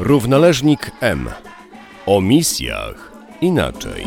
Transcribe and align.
Równoleżnik 0.00 0.90
M. 1.00 1.28
O 2.06 2.20
misjach 2.20 3.12
inaczej. 3.40 4.06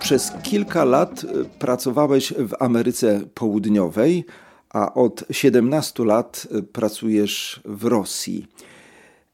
Przez 0.00 0.32
kilka 0.42 0.84
lat 0.84 1.24
y, 1.24 1.44
pracowałeś 1.58 2.32
w 2.32 2.62
Ameryce 2.62 3.20
Południowej, 3.34 4.24
a 4.70 4.94
od 4.94 5.24
17 5.30 6.04
lat 6.04 6.46
y, 6.58 6.62
pracujesz 6.62 7.60
w 7.64 7.84
Rosji. 7.84 8.46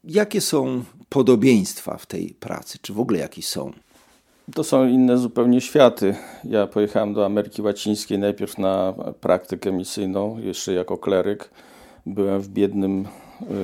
Jakie 0.03 0.41
są 0.41 0.83
podobieństwa 1.09 1.97
w 1.97 2.05
tej 2.05 2.35
pracy? 2.39 2.77
Czy 2.81 2.93
w 2.93 2.99
ogóle 2.99 3.19
jakieś 3.19 3.47
są? 3.47 3.71
To 4.53 4.63
są 4.63 4.87
inne 4.87 5.17
zupełnie 5.17 5.61
światy. 5.61 6.15
Ja 6.43 6.67
pojechałem 6.67 7.13
do 7.13 7.25
Ameryki 7.25 7.61
Łacińskiej 7.61 8.19
najpierw 8.19 8.57
na 8.57 8.93
praktykę 9.21 9.71
misyjną, 9.71 10.37
jeszcze 10.39 10.73
jako 10.73 10.97
kleryk. 10.97 11.49
Byłem 12.05 12.41
w 12.41 12.49
biednym, 12.49 13.07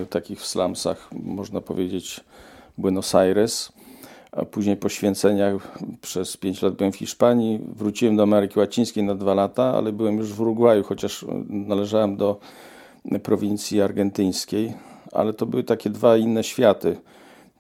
y, 0.04 0.06
takich 0.06 0.42
slumsach, 0.42 1.10
można 1.12 1.62
powiedzieć, 1.62 2.22
Buenos 2.78 3.16
Aires. 3.16 3.72
A 4.32 4.46
później 4.46 4.78
po 4.78 4.90
święceniach 4.90 5.80
przez 6.02 6.38
5 6.38 6.62
lat 6.62 6.74
byłem 6.74 6.92
w 6.92 6.96
Hiszpanii. 6.96 7.60
Wróciłem 7.76 8.16
do 8.16 8.24
Ameryki 8.24 8.60
Łacińskiej 8.60 9.04
na 9.04 9.16
dwa 9.16 9.34
lata, 9.34 9.64
ale 9.64 9.92
byłem 9.94 10.18
już 10.18 10.34
w 10.34 10.42
Urugwaju, 10.42 10.84
chociaż 10.84 11.26
należałem 11.50 12.18
do 12.18 12.40
prowincji 13.24 13.82
argentyńskiej. 13.82 14.74
Ale 15.12 15.34
to 15.34 15.46
były 15.46 15.64
takie 15.64 15.90
dwa 15.90 16.18
inne 16.18 16.44
światy 16.44 16.98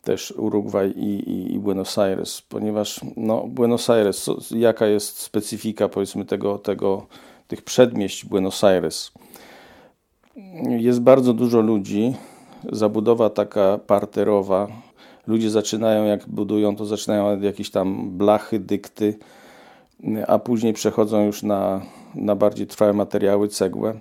też 0.01 0.31
Urugwaj 0.31 0.89
i, 0.89 1.29
i, 1.29 1.53
i, 1.53 1.59
Buenos 1.59 1.97
Aires, 1.97 2.41
ponieważ 2.41 3.01
no, 3.17 3.47
Buenos 3.47 3.89
Aires, 3.89 4.29
jaka 4.51 4.87
jest 4.87 5.19
specyfika 5.19 5.89
powiedzmy 5.89 6.25
tego, 6.25 6.57
tego, 6.57 7.05
tych 7.47 7.61
przedmieść 7.61 8.25
Buenos 8.25 8.63
Aires? 8.63 9.11
Jest 10.79 11.01
bardzo 11.01 11.33
dużo 11.33 11.61
ludzi, 11.61 12.13
zabudowa 12.71 13.29
taka 13.29 13.79
parterowa, 13.87 14.67
ludzie 15.27 15.49
zaczynają, 15.49 16.05
jak 16.05 16.27
budują, 16.27 16.75
to 16.75 16.85
zaczynają 16.85 17.27
od 17.27 17.43
jakieś 17.43 17.71
tam 17.71 18.09
blachy, 18.09 18.59
dykty, 18.59 19.17
a 20.27 20.39
później 20.39 20.73
przechodzą 20.73 21.25
już 21.25 21.43
na, 21.43 21.81
na 22.15 22.35
bardziej 22.35 22.67
trwałe 22.67 22.93
materiały, 22.93 23.47
cegłę. 23.47 23.99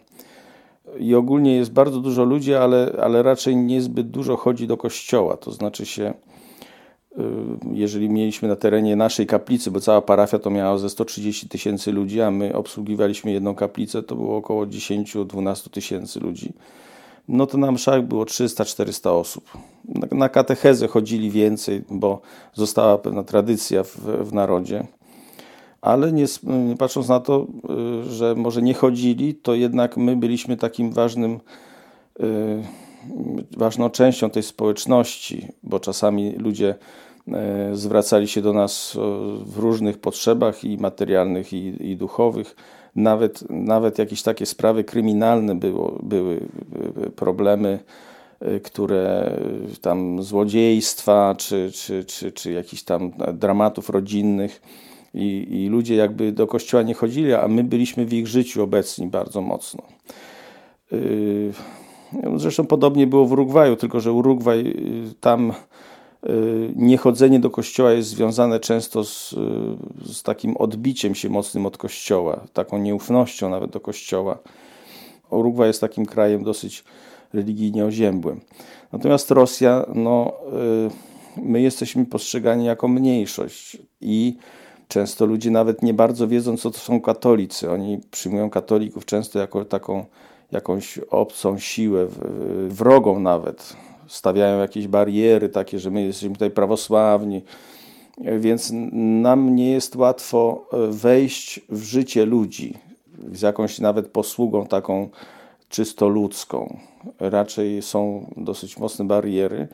I 0.98 1.14
ogólnie 1.14 1.56
jest 1.56 1.72
bardzo 1.72 2.00
dużo 2.00 2.24
ludzi, 2.24 2.54
ale, 2.54 2.92
ale 3.02 3.22
raczej 3.22 3.56
niezbyt 3.56 4.10
dużo 4.10 4.36
chodzi 4.36 4.66
do 4.66 4.76
kościoła. 4.76 5.36
To 5.36 5.52
znaczy 5.52 5.86
się, 5.86 6.14
jeżeli 7.72 8.10
mieliśmy 8.10 8.48
na 8.48 8.56
terenie 8.56 8.96
naszej 8.96 9.26
kaplicy, 9.26 9.70
bo 9.70 9.80
cała 9.80 10.02
parafia 10.02 10.38
to 10.38 10.50
miała 10.50 10.78
ze 10.78 10.90
130 10.90 11.48
tysięcy 11.48 11.92
ludzi, 11.92 12.20
a 12.20 12.30
my 12.30 12.54
obsługiwaliśmy 12.54 13.32
jedną 13.32 13.54
kaplicę, 13.54 14.02
to 14.02 14.16
było 14.16 14.36
około 14.36 14.66
10-12 14.66 15.70
tysięcy 15.70 16.20
ludzi. 16.20 16.52
No 17.28 17.46
to 17.46 17.58
na 17.58 17.72
mszach 17.72 18.02
było 18.02 18.24
300-400 18.24 19.08
osób. 19.08 19.50
Na 20.12 20.28
katechezę 20.28 20.88
chodzili 20.88 21.30
więcej, 21.30 21.82
bo 21.90 22.20
została 22.54 22.98
pewna 22.98 23.22
tradycja 23.22 23.82
w, 23.82 23.96
w 23.98 24.32
narodzie 24.32 24.86
ale 25.80 26.12
nie, 26.12 26.24
nie, 26.42 26.76
patrząc 26.76 27.08
na 27.08 27.20
to, 27.20 27.46
y, 28.06 28.10
że 28.10 28.34
może 28.34 28.62
nie 28.62 28.74
chodzili, 28.74 29.34
to 29.34 29.54
jednak 29.54 29.96
my 29.96 30.16
byliśmy 30.16 30.56
takim 30.56 30.92
ważnym, 30.92 31.40
y, 32.20 32.62
ważną 33.56 33.90
częścią 33.90 34.30
tej 34.30 34.42
społeczności, 34.42 35.48
bo 35.62 35.80
czasami 35.80 36.32
ludzie 36.32 36.74
y, 37.28 37.32
zwracali 37.76 38.28
się 38.28 38.42
do 38.42 38.52
nas 38.52 38.98
w 39.44 39.58
różnych 39.58 39.98
potrzebach 39.98 40.64
i 40.64 40.78
materialnych, 40.78 41.52
i, 41.52 41.90
i 41.90 41.96
duchowych. 41.96 42.56
Nawet, 42.96 43.50
nawet 43.50 43.98
jakieś 43.98 44.22
takie 44.22 44.46
sprawy 44.46 44.84
kryminalne 44.84 45.54
było, 45.54 45.98
były 46.02 46.40
problemy, 47.16 47.78
które 48.62 49.36
tam 49.80 50.22
złodziejstwa, 50.22 51.34
czy, 51.38 51.70
czy, 51.72 52.04
czy, 52.04 52.32
czy 52.32 52.52
jakichś 52.52 52.82
tam 52.82 53.12
dramatów 53.32 53.90
rodzinnych 53.90 54.62
i, 55.14 55.46
i 55.50 55.68
ludzie 55.68 55.94
jakby 55.94 56.32
do 56.32 56.46
kościoła 56.46 56.82
nie 56.82 56.94
chodzili, 56.94 57.34
a 57.34 57.48
my 57.48 57.64
byliśmy 57.64 58.06
w 58.06 58.12
ich 58.12 58.26
życiu 58.26 58.62
obecni 58.62 59.06
bardzo 59.06 59.40
mocno. 59.40 59.82
Yy, 60.92 61.52
zresztą 62.36 62.66
podobnie 62.66 63.06
było 63.06 63.26
w 63.26 63.32
Urugwaju, 63.32 63.76
tylko 63.76 64.00
że 64.00 64.12
Urugwaj 64.12 64.64
yy, 64.64 65.14
tam 65.20 65.52
yy, 66.22 66.72
niechodzenie 66.76 67.40
do 67.40 67.50
kościoła 67.50 67.92
jest 67.92 68.08
związane 68.08 68.60
często 68.60 69.04
z, 69.04 69.34
z 70.04 70.22
takim 70.22 70.56
odbiciem 70.56 71.14
się 71.14 71.28
mocnym 71.28 71.66
od 71.66 71.78
kościoła, 71.78 72.40
taką 72.52 72.78
nieufnością 72.78 73.50
nawet 73.50 73.70
do 73.70 73.80
kościoła. 73.80 74.38
Urugwaj 75.30 75.68
jest 75.68 75.80
takim 75.80 76.06
krajem 76.06 76.44
dosyć 76.44 76.84
religijnie 77.32 77.84
oziębłym. 77.84 78.40
Natomiast 78.92 79.30
Rosja, 79.30 79.86
no, 79.94 80.32
my 81.36 81.60
jesteśmy 81.60 82.06
postrzegani 82.06 82.64
jako 82.64 82.88
mniejszość 82.88 83.78
i 84.00 84.36
Często 84.90 85.26
ludzie 85.26 85.50
nawet 85.50 85.82
nie 85.82 85.94
bardzo 85.94 86.28
wiedzą, 86.28 86.56
co 86.56 86.70
to 86.70 86.78
są 86.78 87.00
katolicy. 87.00 87.70
Oni 87.70 88.00
przyjmują 88.10 88.50
katolików 88.50 89.04
często 89.04 89.38
jako 89.38 89.64
taką 89.64 90.04
jakąś 90.52 90.98
obcą 90.98 91.58
siłę, 91.58 92.06
wrogą 92.68 93.20
nawet. 93.20 93.76
Stawiają 94.06 94.58
jakieś 94.58 94.88
bariery 94.88 95.48
takie, 95.48 95.78
że 95.78 95.90
my 95.90 96.02
jesteśmy 96.02 96.32
tutaj 96.32 96.50
prawosławni. 96.50 97.42
Więc 98.38 98.72
nam 98.92 99.56
nie 99.56 99.70
jest 99.70 99.96
łatwo 99.96 100.66
e, 100.72 100.86
wejść 100.86 101.60
w 101.68 101.82
życie 101.82 102.24
ludzi 102.24 102.74
z 103.32 103.42
jakąś 103.42 103.78
nawet 103.78 104.08
posługą 104.08 104.66
taką 104.66 105.08
czysto 105.68 106.08
ludzką. 106.08 106.78
Raczej 107.20 107.82
są 107.82 108.30
dosyć 108.36 108.78
mocne 108.78 109.04
bariery 109.04 109.68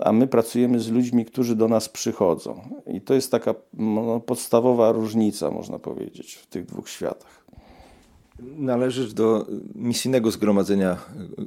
a 0.00 0.12
my 0.12 0.26
pracujemy 0.26 0.80
z 0.80 0.90
ludźmi, 0.90 1.24
którzy 1.24 1.56
do 1.56 1.68
nas 1.68 1.88
przychodzą. 1.88 2.60
I 2.86 3.00
to 3.00 3.14
jest 3.14 3.30
taka 3.30 3.54
no, 3.74 4.20
podstawowa 4.20 4.92
różnica, 4.92 5.50
można 5.50 5.78
powiedzieć, 5.78 6.34
w 6.34 6.46
tych 6.46 6.66
dwóch 6.66 6.88
światach. 6.88 7.44
Należysz 8.42 9.12
do 9.12 9.46
misyjnego 9.74 10.30
zgromadzenia 10.30 10.96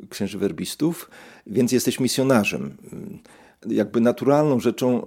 księży 0.09 0.37
werbistów, 0.37 1.09
więc 1.47 1.71
jesteś 1.71 1.99
misjonarzem. 1.99 2.77
Jakby 3.67 4.01
naturalną 4.01 4.59
rzeczą 4.59 5.05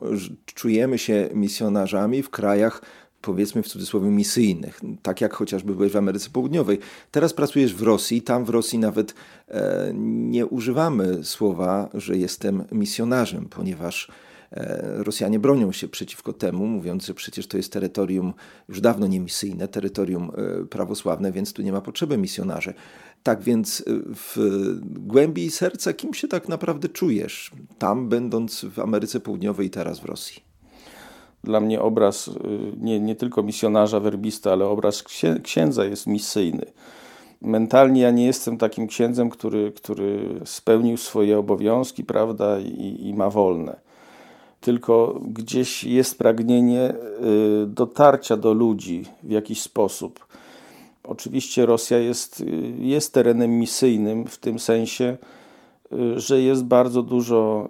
czujemy 0.55 0.99
się 0.99 1.29
misjonarzami 1.35 2.23
w 2.23 2.31
krajach, 2.31 2.83
powiedzmy 3.23 3.63
w 3.63 3.69
cudzysłowie 3.69 4.11
misyjnych, 4.11 4.81
tak 5.03 5.21
jak 5.21 5.35
chociażby 5.35 5.75
byłeś 5.75 5.93
w 5.93 5.97
Ameryce 5.97 6.31
Południowej. 6.31 6.79
Teraz 7.11 7.33
pracujesz 7.33 7.75
w 7.75 7.83
Rosji, 7.83 8.23
tam 8.23 8.45
w 8.45 8.49
Rosji 8.49 8.79
nawet 8.79 9.15
e, 9.49 9.93
nie 9.95 10.47
używamy 10.47 11.25
słowa, 11.25 11.89
że 11.95 12.17
jestem 12.17 12.65
misjonarzem, 12.73 13.49
ponieważ 13.51 14.09
e, 14.09 14.13
Rosjanie 14.97 15.39
bronią 15.39 15.73
się 15.73 15.89
przeciwko 15.89 16.33
temu, 16.33 16.67
mówiąc, 16.67 17.07
że 17.07 17.15
przecież 17.15 17.47
to 17.47 17.57
jest 17.57 17.73
terytorium 17.73 18.35
już 18.69 18.81
dawno 18.81 19.07
niemisyjne, 19.07 19.69
terytorium 19.69 20.31
e, 20.37 20.65
prawosławne, 20.65 21.33
więc 21.33 21.53
tu 21.53 21.63
nie 21.63 21.73
ma 21.73 21.81
potrzeby 21.81 22.19
misjonarzy. 22.19 22.75
Tak 23.23 23.43
więc 23.43 23.81
e, 23.81 23.93
w 24.15 24.37
głębi 24.83 25.51
serca 25.51 25.93
kim 25.93 26.15
się 26.15 26.29
tak 26.29 26.49
naprawdę 26.49 26.89
czujesz, 26.89 27.51
tam 27.79 28.09
będąc 28.09 28.65
w 28.65 28.79
Ameryce 28.79 29.21
Południowej 29.21 29.67
i 29.67 29.71
teraz 29.71 30.01
w 30.01 30.05
Rosji? 30.05 30.47
dla 31.45 31.61
mnie 31.61 31.81
obraz 31.81 32.31
nie, 32.81 33.01
nie 33.01 33.17
tylko 33.17 33.43
misjonarza, 33.43 34.01
werbista, 34.01 34.53
ale 34.53 34.67
obraz 34.67 35.05
księdza 35.43 35.85
jest 35.85 36.07
misyjny. 36.07 36.67
Mentalnie 37.43 38.01
ja 38.01 38.11
nie 38.11 38.27
jestem 38.27 38.59
takim 38.59 38.87
księdzem, 38.87 39.31
który, 39.31 39.73
który 39.73 40.41
spełnił 40.45 40.97
swoje 40.97 41.39
obowiązki, 41.39 42.05
prawda, 42.05 42.59
i, 42.59 43.07
i 43.09 43.15
ma 43.15 43.31
wolne. 43.31 43.81
Tylko 44.67 45.21
gdzieś 45.23 45.85
jest 45.85 46.19
pragnienie 46.19 46.95
y, 47.63 47.67
dotarcia 47.67 48.37
do 48.37 48.53
ludzi 48.53 49.05
w 49.23 49.31
jakiś 49.31 49.63
sposób. 49.63 50.27
Oczywiście 51.05 51.67
Rosja 51.67 51.99
jest, 51.99 52.41
y, 52.41 52.45
jest 52.79 53.13
terenem 53.15 53.59
misyjnym 53.59 54.27
w 54.27 54.39
tym 54.39 54.59
sensie, 54.59 55.17
że 56.17 56.43
jest 56.43 56.65
bardzo 56.65 57.03
dużo 57.03 57.69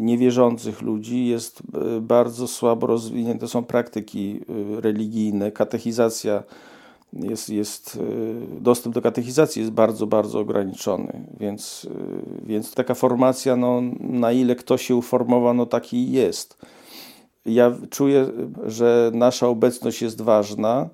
niewierzących 0.00 0.82
ludzi, 0.82 1.26
jest 1.26 1.62
bardzo 2.00 2.46
słabo 2.46 2.86
rozwinięte 2.86 3.48
są 3.48 3.64
praktyki 3.64 4.40
religijne, 4.80 5.52
katechizacja 5.52 6.42
jest, 7.12 7.48
jest 7.48 7.98
e, 8.56 8.60
dostęp 8.60 8.94
do 8.94 9.02
katechizacji 9.02 9.60
jest 9.60 9.72
bardzo, 9.72 10.06
bardzo 10.06 10.38
ograniczony, 10.40 11.26
więc, 11.40 11.86
więc 12.42 12.74
taka 12.74 12.94
formacja, 12.94 13.56
no, 13.56 13.82
na 14.00 14.32
ile 14.32 14.56
kto 14.56 14.78
się 14.78 14.96
uformował, 14.96 15.54
no 15.54 15.66
taki 15.66 16.12
jest. 16.12 16.58
Ja 17.46 17.76
czuję, 17.90 18.26
że 18.66 19.10
nasza 19.14 19.48
obecność 19.48 20.02
jest 20.02 20.20
ważna, 20.20 20.88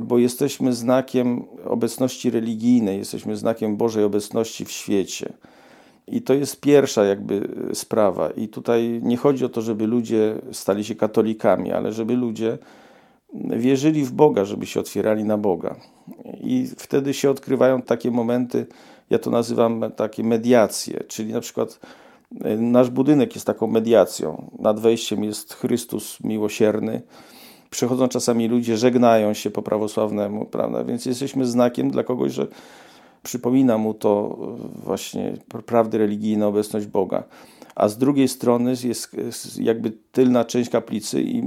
bo 0.00 0.18
jesteśmy 0.18 0.72
znakiem 0.72 1.44
obecności 1.64 2.30
religijnej, 2.30 2.98
jesteśmy 2.98 3.36
znakiem 3.36 3.76
Bożej 3.76 4.04
obecności 4.04 4.64
w 4.64 4.70
świecie. 4.70 5.32
I 6.06 6.22
to 6.22 6.34
jest 6.34 6.60
pierwsza 6.60 7.04
jakby 7.04 7.48
sprawa. 7.74 8.30
I 8.30 8.48
tutaj 8.48 9.00
nie 9.02 9.16
chodzi 9.16 9.44
o 9.44 9.48
to, 9.48 9.62
żeby 9.62 9.86
ludzie 9.86 10.34
stali 10.52 10.84
się 10.84 10.94
katolikami, 10.94 11.72
ale 11.72 11.92
żeby 11.92 12.16
ludzie 12.16 12.58
wierzyli 13.34 14.04
w 14.04 14.12
Boga, 14.12 14.44
żeby 14.44 14.66
się 14.66 14.80
otwierali 14.80 15.24
na 15.24 15.38
Boga. 15.38 15.76
I 16.40 16.66
wtedy 16.78 17.14
się 17.14 17.30
odkrywają 17.30 17.82
takie 17.82 18.10
momenty, 18.10 18.66
ja 19.10 19.18
to 19.18 19.30
nazywam 19.30 19.84
takie 19.96 20.24
mediacje, 20.24 21.04
czyli 21.08 21.32
na 21.32 21.40
przykład 21.40 21.80
e, 22.44 22.56
nasz 22.56 22.90
budynek 22.90 23.34
jest 23.34 23.46
taką 23.46 23.66
mediacją. 23.66 24.50
Nad 24.58 24.80
wejściem 24.80 25.24
jest 25.24 25.54
Chrystus 25.54 26.20
miłosierny. 26.20 27.02
Przychodzą 27.70 28.08
czasami 28.08 28.48
ludzie, 28.48 28.76
żegnają 28.76 29.34
się 29.34 29.50
po 29.50 29.62
prawosławnemu, 29.62 30.44
prawda? 30.44 30.84
Więc 30.84 31.06
jesteśmy 31.06 31.46
znakiem 31.46 31.90
dla 31.90 32.04
kogoś, 32.04 32.32
że 32.32 32.46
przypomina 33.22 33.78
mu 33.78 33.94
to 33.94 34.38
właśnie 34.84 35.34
prawdy 35.66 35.98
religijne, 35.98 36.46
obecność 36.46 36.86
Boga. 36.86 37.24
A 37.78 37.88
z 37.88 37.98
drugiej 37.98 38.28
strony 38.28 38.74
jest 38.84 39.16
jakby 39.60 39.90
tylna 40.12 40.44
część 40.44 40.70
kaplicy 40.70 41.22
i 41.22 41.38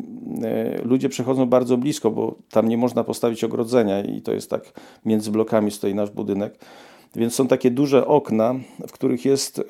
e, 0.43 0.81
ludzie 0.83 1.09
przechodzą 1.09 1.45
bardzo 1.45 1.77
blisko, 1.77 2.11
bo 2.11 2.35
tam 2.51 2.69
nie 2.69 2.77
można 2.77 3.03
postawić 3.03 3.43
ogrodzenia 3.43 4.03
i 4.03 4.21
to 4.21 4.31
jest 4.33 4.49
tak 4.49 4.73
między 5.05 5.31
blokami 5.31 5.71
stoi 5.71 5.95
nasz 5.95 6.09
budynek. 6.09 6.59
Więc 7.15 7.35
są 7.35 7.47
takie 7.47 7.71
duże 7.71 8.07
okna, 8.07 8.55
w 8.87 8.91
których 8.91 9.25
jest 9.25 9.59
y, 9.59 9.63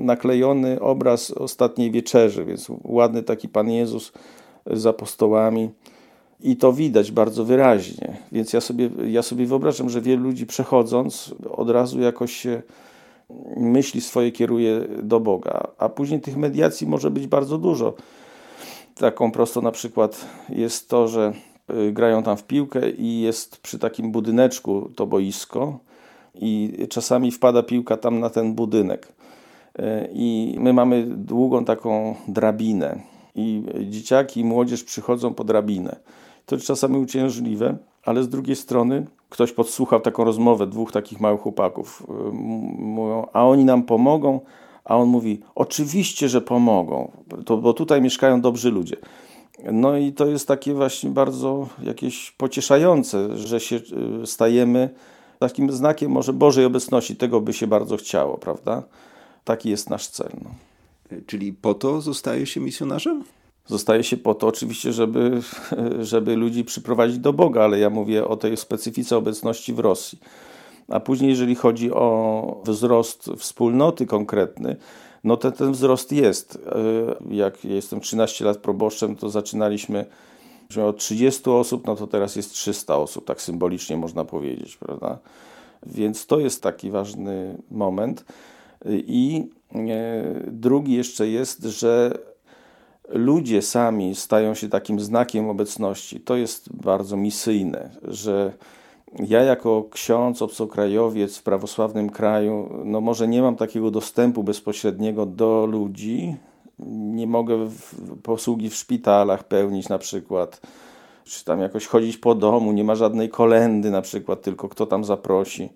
naklejony 0.00 0.80
obraz 0.80 1.30
ostatniej 1.30 1.90
wieczerzy, 1.90 2.44
więc 2.44 2.66
ładny 2.82 3.22
taki 3.22 3.48
Pan 3.48 3.70
Jezus 3.70 4.12
z 4.66 4.86
apostołami. 4.86 5.70
I 6.40 6.56
to 6.56 6.72
widać 6.72 7.12
bardzo 7.12 7.44
wyraźnie. 7.44 8.16
Więc 8.32 8.52
ja 8.52 8.60
sobie, 8.60 8.90
ja 9.06 9.22
sobie 9.22 9.46
wyobrażam, 9.46 9.90
że 9.90 10.00
wielu 10.00 10.22
ludzi 10.22 10.46
przechodząc 10.46 11.34
od 11.50 11.70
razu 11.70 12.00
jakoś 12.00 12.32
się 12.32 12.62
myśli 13.56 14.00
swoje 14.00 14.32
kieruje 14.32 14.80
do 15.02 15.20
Boga. 15.20 15.68
A 15.78 15.88
później 15.88 16.20
tych 16.20 16.36
mediacji 16.36 16.86
może 16.86 17.10
być 17.10 17.26
bardzo 17.26 17.58
dużo. 17.58 17.94
Taką 18.94 19.30
prosto 19.30 19.60
na 19.60 19.70
przykład 19.70 20.26
jest 20.48 20.88
to, 20.88 21.08
że 21.08 21.32
y, 21.88 21.92
grają 21.92 22.22
tam 22.22 22.36
w 22.36 22.44
piłkę 22.44 22.90
i 22.90 23.20
jest 23.20 23.56
przy 23.56 23.78
takim 23.78 24.12
budyneczku 24.12 24.90
to 24.96 25.06
boisko 25.06 25.78
i 26.34 26.72
czasami 26.90 27.30
wpada 27.30 27.62
piłka 27.62 27.96
tam 27.96 28.20
na 28.20 28.30
ten 28.30 28.54
budynek. 28.54 29.08
E, 29.78 30.08
I 30.12 30.56
my 30.58 30.72
mamy 30.72 31.06
długą 31.06 31.64
taką 31.64 32.14
drabinę 32.28 33.00
i 33.34 33.62
dzieciaki 33.88 34.40
i 34.40 34.44
młodzież 34.44 34.84
przychodzą 34.84 35.34
po 35.34 35.44
drabinę. 35.44 35.96
To 36.46 36.54
jest 36.54 36.66
czasami 36.66 36.98
uciążliwe, 36.98 37.76
ale 38.02 38.22
z 38.22 38.28
drugiej 38.28 38.56
strony 38.56 39.06
ktoś 39.34 39.52
podsłuchał 39.52 40.00
taką 40.00 40.24
rozmowę 40.24 40.66
dwóch 40.66 40.92
takich 40.92 41.20
małych 41.20 41.40
chłopaków. 41.40 42.06
E, 42.08 42.12
mówią, 42.78 43.26
a 43.32 43.44
oni 43.44 43.64
nam 43.64 43.82
pomogą, 43.82 44.40
a 44.84 44.96
on 44.96 45.08
mówi, 45.08 45.40
oczywiście, 45.54 46.28
że 46.28 46.40
pomogą, 46.40 47.12
to, 47.46 47.56
bo 47.56 47.72
tutaj 47.72 48.02
mieszkają 48.02 48.40
dobrzy 48.40 48.70
ludzie. 48.70 48.96
No 49.72 49.96
i 49.96 50.12
to 50.12 50.26
jest 50.26 50.48
takie 50.48 50.74
właśnie 50.74 51.10
bardzo 51.10 51.68
jakieś 51.82 52.30
pocieszające, 52.30 53.36
że 53.36 53.60
się 53.60 53.76
e, 54.22 54.26
stajemy 54.26 54.90
takim 55.38 55.72
znakiem 55.72 56.12
może 56.12 56.32
Bożej 56.32 56.64
obecności, 56.64 57.16
tego 57.16 57.40
by 57.40 57.52
się 57.52 57.66
bardzo 57.66 57.96
chciało, 57.96 58.38
prawda? 58.38 58.82
Taki 59.44 59.70
jest 59.70 59.90
nasz 59.90 60.06
cel. 60.06 60.30
No. 60.44 60.50
Czyli 61.26 61.52
po 61.52 61.74
to 61.74 62.00
zostaje 62.00 62.46
się 62.46 62.60
misjonarzem? 62.60 63.24
Zostaje 63.66 64.04
się 64.04 64.16
po 64.16 64.34
to 64.34 64.46
oczywiście, 64.46 64.92
żeby, 64.92 65.40
żeby 66.00 66.36
ludzi 66.36 66.64
przyprowadzić 66.64 67.18
do 67.18 67.32
Boga, 67.32 67.64
ale 67.64 67.78
ja 67.78 67.90
mówię 67.90 68.28
o 68.28 68.36
tej 68.36 68.56
specyfice 68.56 69.16
obecności 69.16 69.72
w 69.72 69.78
Rosji. 69.78 70.18
A 70.88 71.00
później, 71.00 71.30
jeżeli 71.30 71.54
chodzi 71.54 71.92
o 71.92 72.62
wzrost 72.64 73.30
wspólnoty 73.38 74.06
konkretny, 74.06 74.76
no 75.24 75.36
to 75.36 75.52
ten 75.52 75.72
wzrost 75.72 76.12
jest. 76.12 76.58
E, 77.30 77.34
jak 77.34 77.64
jestem 77.64 78.00
13 78.00 78.44
lat 78.44 78.58
proboszczem, 78.58 79.16
to 79.16 79.30
zaczynaliśmy 79.30 80.06
od 80.86 80.98
30 80.98 81.50
osób, 81.50 81.86
no 81.86 81.96
to 81.96 82.06
teraz 82.06 82.36
jest 82.36 82.52
300 82.52 82.96
osób, 82.96 83.24
tak 83.24 83.42
symbolicznie 83.42 83.96
można 83.96 84.24
powiedzieć, 84.24 84.76
prawda? 84.76 85.18
Więc 85.86 86.26
to 86.26 86.40
jest 86.40 86.62
taki 86.62 86.90
ważny 86.90 87.62
moment. 87.70 88.24
I 88.90 89.48
e, 89.74 89.80
drugi 90.46 90.92
jeszcze 90.92 91.28
jest, 91.28 91.62
że 91.62 92.18
ludzie 93.08 93.62
sami 93.62 94.14
stają 94.14 94.54
się 94.54 94.68
takim 94.68 95.00
znakiem 95.00 95.48
obecności. 95.48 96.20
To 96.20 96.36
jest 96.36 96.76
bardzo 96.76 97.16
misyjne, 97.16 97.90
że 98.02 98.52
ja 99.18 99.42
jako 99.42 99.84
ksiądz, 99.90 100.42
obcokrajowiec 100.42 101.38
w 101.38 101.42
prawosławnym 101.42 102.10
kraju, 102.10 102.82
no 102.84 103.00
może 103.00 103.28
nie 103.28 103.42
mam 103.42 103.56
takiego 103.56 103.90
dostępu 103.90 104.42
bezpośredniego 104.42 105.26
do 105.26 105.66
ludzi, 105.66 106.36
nie 106.88 107.26
mogę 107.26 107.70
posługi 108.22 108.70
w 108.70 108.74
szpitalach 108.74 109.44
pełnić 109.44 109.88
na 109.88 109.98
przykład, 109.98 110.60
czy 111.24 111.44
tam 111.44 111.60
jakoś 111.60 111.86
chodzić 111.86 112.16
po 112.16 112.34
domu, 112.34 112.72
nie 112.72 112.84
ma 112.84 112.94
żadnej 112.94 113.28
kolendy 113.28 113.90
na 113.90 114.02
przykład, 114.02 114.42
tylko 114.42 114.68
kto 114.68 114.86
tam 114.86 115.04
zaprosi. 115.04 115.68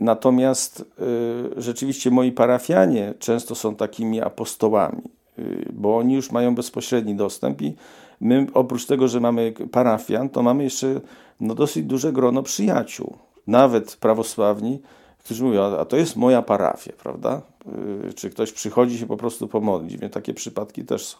Natomiast 0.00 0.80
y, 1.56 1.62
rzeczywiście 1.62 2.10
moi 2.10 2.32
parafianie 2.32 3.14
często 3.18 3.54
są 3.54 3.74
takimi 3.74 4.20
apostołami, 4.20 5.02
bo 5.72 5.96
oni 5.98 6.14
już 6.14 6.32
mają 6.32 6.54
bezpośredni 6.54 7.14
dostęp 7.14 7.62
i 7.62 7.74
my 8.20 8.46
oprócz 8.54 8.86
tego, 8.86 9.08
że 9.08 9.20
mamy 9.20 9.52
parafian, 9.70 10.28
to 10.28 10.42
mamy 10.42 10.64
jeszcze 10.64 11.00
no, 11.40 11.54
dosyć 11.54 11.84
duże 11.84 12.12
grono 12.12 12.42
przyjaciół. 12.42 13.16
Nawet 13.46 13.96
prawosławni, 13.96 14.80
którzy 15.18 15.44
mówią, 15.44 15.62
a 15.62 15.84
to 15.84 15.96
jest 15.96 16.16
moja 16.16 16.42
parafia, 16.42 16.92
prawda? 17.02 17.42
Y, 18.08 18.12
czy 18.14 18.30
ktoś 18.30 18.52
przychodzi 18.52 18.98
się 18.98 19.06
po 19.06 19.16
prostu 19.16 19.48
pomodlić. 19.48 19.96
Więc 19.96 20.12
takie 20.12 20.34
przypadki 20.34 20.84
też 20.84 21.06
są. 21.06 21.16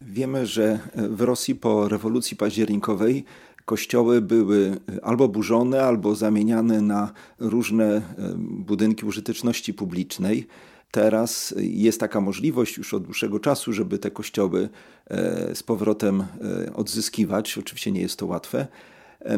Wiemy, 0.00 0.46
że 0.46 0.78
w 0.94 1.20
Rosji 1.20 1.54
po 1.54 1.88
rewolucji 1.88 2.36
październikowej 2.36 3.24
kościoły 3.64 4.20
były 4.20 4.80
albo 5.02 5.28
burzone, 5.28 5.82
albo 5.82 6.14
zamieniane 6.14 6.80
na 6.80 7.12
różne 7.38 7.96
y, 7.96 8.02
budynki 8.38 9.06
użyteczności 9.06 9.74
publicznej. 9.74 10.46
Teraz 10.90 11.54
jest 11.58 12.00
taka 12.00 12.20
możliwość 12.20 12.78
już 12.78 12.94
od 12.94 13.02
dłuższego 13.02 13.40
czasu, 13.40 13.72
żeby 13.72 13.98
te 13.98 14.10
kościoły 14.10 14.68
e, 15.10 15.54
z 15.54 15.62
powrotem 15.62 16.20
e, 16.66 16.74
odzyskiwać. 16.74 17.58
Oczywiście 17.58 17.92
nie 17.92 18.00
jest 18.00 18.18
to 18.18 18.26
łatwe. 18.26 18.66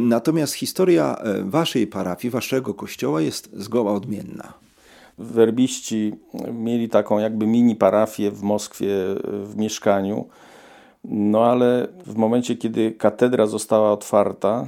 Natomiast 0.01 0.55
historia 0.55 1.17
e, 1.17 1.43
waszej 1.43 1.87
parafii, 1.87 2.31
waszego 2.31 2.75
kościoła 2.75 3.21
jest 3.21 3.51
zgoła 3.53 3.93
odmienna. 3.93 4.53
Werbiści 5.19 6.13
mieli 6.53 6.89
taką 6.89 7.19
jakby 7.19 7.47
mini 7.47 7.77
parafię 7.77 8.31
w 8.31 8.43
Moskwie 8.43 8.95
w 9.45 9.57
mieszkaniu. 9.57 10.29
No 11.05 11.45
ale 11.45 11.89
w 12.07 12.17
momencie, 12.17 12.57
kiedy 12.57 12.93
katedra 12.93 13.47
została 13.47 13.93
otwarta, 13.93 14.67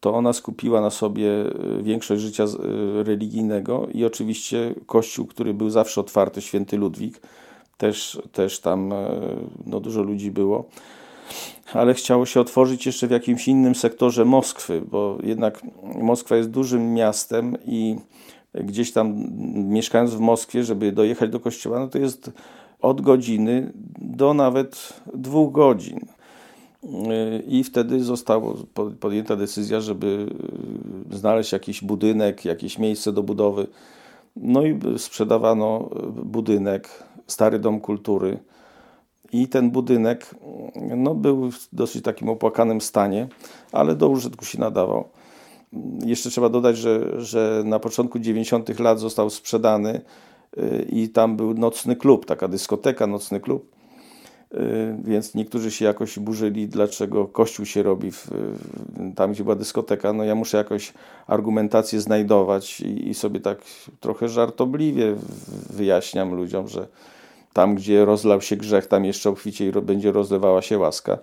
to 0.00 0.14
ona 0.14 0.32
skupiła 0.32 0.80
na 0.80 0.90
sobie 0.90 1.28
e, 1.30 1.82
większość 1.82 2.22
życia 2.22 2.44
e, 2.44 3.02
religijnego 3.02 3.88
i 3.94 4.04
oczywiście 4.04 4.74
kościół, 4.86 5.26
który 5.26 5.54
był 5.54 5.70
zawsze 5.70 6.00
otwarty, 6.00 6.42
święty 6.42 6.76
Ludwik, 6.76 7.20
też, 7.78 8.22
też 8.32 8.60
tam 8.60 8.94
no, 9.66 9.80
dużo 9.80 10.02
ludzi 10.02 10.30
było 10.30 10.64
ale 11.72 11.94
chciało 11.94 12.26
się 12.26 12.40
otworzyć 12.40 12.86
jeszcze 12.86 13.06
w 13.06 13.10
jakimś 13.10 13.48
innym 13.48 13.74
sektorze 13.74 14.24
Moskwy, 14.24 14.82
bo 14.90 15.18
jednak 15.22 15.60
Moskwa 15.82 16.36
jest 16.36 16.50
dużym 16.50 16.94
miastem 16.94 17.56
i 17.66 17.96
gdzieś 18.54 18.92
tam 18.92 19.14
mieszkając 19.54 20.14
w 20.14 20.20
Moskwie, 20.20 20.64
żeby 20.64 20.92
dojechać 20.92 21.30
do 21.30 21.40
kościoła, 21.40 21.78
no 21.78 21.88
to 21.88 21.98
jest 21.98 22.30
od 22.80 23.00
godziny 23.00 23.72
do 23.98 24.34
nawet 24.34 25.00
dwóch 25.14 25.52
godzin. 25.52 26.00
I 27.46 27.64
wtedy 27.64 28.04
została 28.04 28.54
podjęta 29.00 29.36
decyzja, 29.36 29.80
żeby 29.80 30.26
znaleźć 31.10 31.52
jakiś 31.52 31.84
budynek, 31.84 32.44
jakieś 32.44 32.78
miejsce 32.78 33.12
do 33.12 33.22
budowy. 33.22 33.66
No 34.36 34.62
i 34.62 34.80
sprzedawano 34.98 35.90
budynek, 36.24 36.88
stary 37.26 37.58
dom 37.58 37.80
kultury 37.80 38.38
i 39.32 39.48
ten 39.48 39.70
budynek 39.70 40.34
no, 40.96 41.14
był 41.14 41.50
w 41.50 41.68
dosyć 41.72 42.04
takim 42.04 42.28
opłakanym 42.28 42.80
stanie, 42.80 43.28
ale 43.72 43.94
do 43.94 44.08
użytku 44.08 44.44
się 44.44 44.60
nadawał. 44.60 45.08
Jeszcze 46.06 46.30
trzeba 46.30 46.48
dodać, 46.48 46.76
że, 46.76 47.22
że 47.22 47.62
na 47.64 47.78
początku 47.78 48.18
90. 48.18 48.78
lat 48.78 49.00
został 49.00 49.30
sprzedany 49.30 50.00
y, 50.58 50.86
i 50.92 51.08
tam 51.08 51.36
był 51.36 51.54
nocny 51.54 51.96
klub, 51.96 52.26
taka 52.26 52.48
dyskoteka, 52.48 53.06
nocny 53.06 53.40
klub. 53.40 53.79
Y, 54.54 54.96
więc 55.04 55.34
niektórzy 55.34 55.70
się 55.70 55.84
jakoś 55.84 56.18
burzyli, 56.18 56.68
dlaczego 56.68 57.26
kościół 57.26 57.66
się 57.66 57.82
robi 57.82 58.10
w, 58.12 58.28
tam, 59.16 59.32
gdzie 59.32 59.44
była 59.44 59.56
dyskoteka. 59.56 60.12
No 60.12 60.24
ja 60.24 60.34
muszę 60.34 60.56
jakoś 60.56 60.92
argumentację 61.26 62.00
znajdować 62.00 62.80
i, 62.80 63.08
i 63.08 63.14
sobie 63.14 63.40
tak 63.40 63.58
trochę 64.00 64.28
żartobliwie 64.28 65.16
wyjaśniam 65.70 66.34
ludziom, 66.34 66.68
że 66.68 66.86
tam, 67.52 67.74
gdzie 67.74 68.04
rozlał 68.04 68.40
się 68.40 68.56
grzech, 68.56 68.86
tam 68.86 69.04
jeszcze 69.04 69.30
obficiej 69.30 69.72
będzie 69.72 70.12
rozlewała 70.12 70.62
się 70.62 70.78
łaska. 70.78 71.18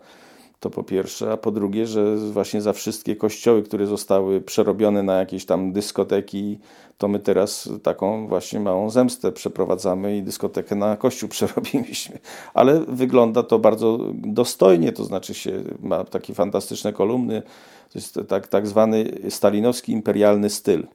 To 0.60 0.70
po 0.70 0.84
pierwsze, 0.84 1.32
a 1.32 1.38
po 1.38 1.52
drugie, 1.52 1.88
że 1.88 2.18
właśnie 2.18 2.62
za 2.62 2.74
wszystkie 2.74 3.16
kościoły, 3.16 3.64
które 3.64 3.88
zostały 3.88 4.42
przerobione 4.42 5.04
na 5.04 5.14
jakieś 5.14 5.46
tam 5.46 5.72
dyskoteki, 5.72 6.60
to 6.98 7.08
my 7.08 7.20
teraz 7.20 7.70
taką 7.84 8.28
właśnie 8.28 8.60
małą 8.60 8.90
zemstę 8.90 9.32
przeprowadzamy 9.32 10.18
i 10.18 10.24
dyskotekę 10.24 10.76
na 10.76 10.98
kościół 10.98 11.30
przerobiliśmy. 11.38 12.20
Ale 12.54 12.80
wygląda 12.88 13.44
to 13.44 13.60
bardzo 13.60 14.00
dostojnie, 14.14 14.92
to 14.92 15.06
znaczy 15.06 15.34
się 15.34 15.64
ma 15.80 16.04
takie 16.04 16.34
fantastyczne 16.34 16.94
kolumny, 16.94 17.42
to 17.94 18.00
jest 18.00 18.20
tak, 18.28 18.48
tak 18.48 18.68
zwany 18.68 19.06
stalinowski 19.30 19.92
imperialny 19.92 20.50
styl. 20.50 20.88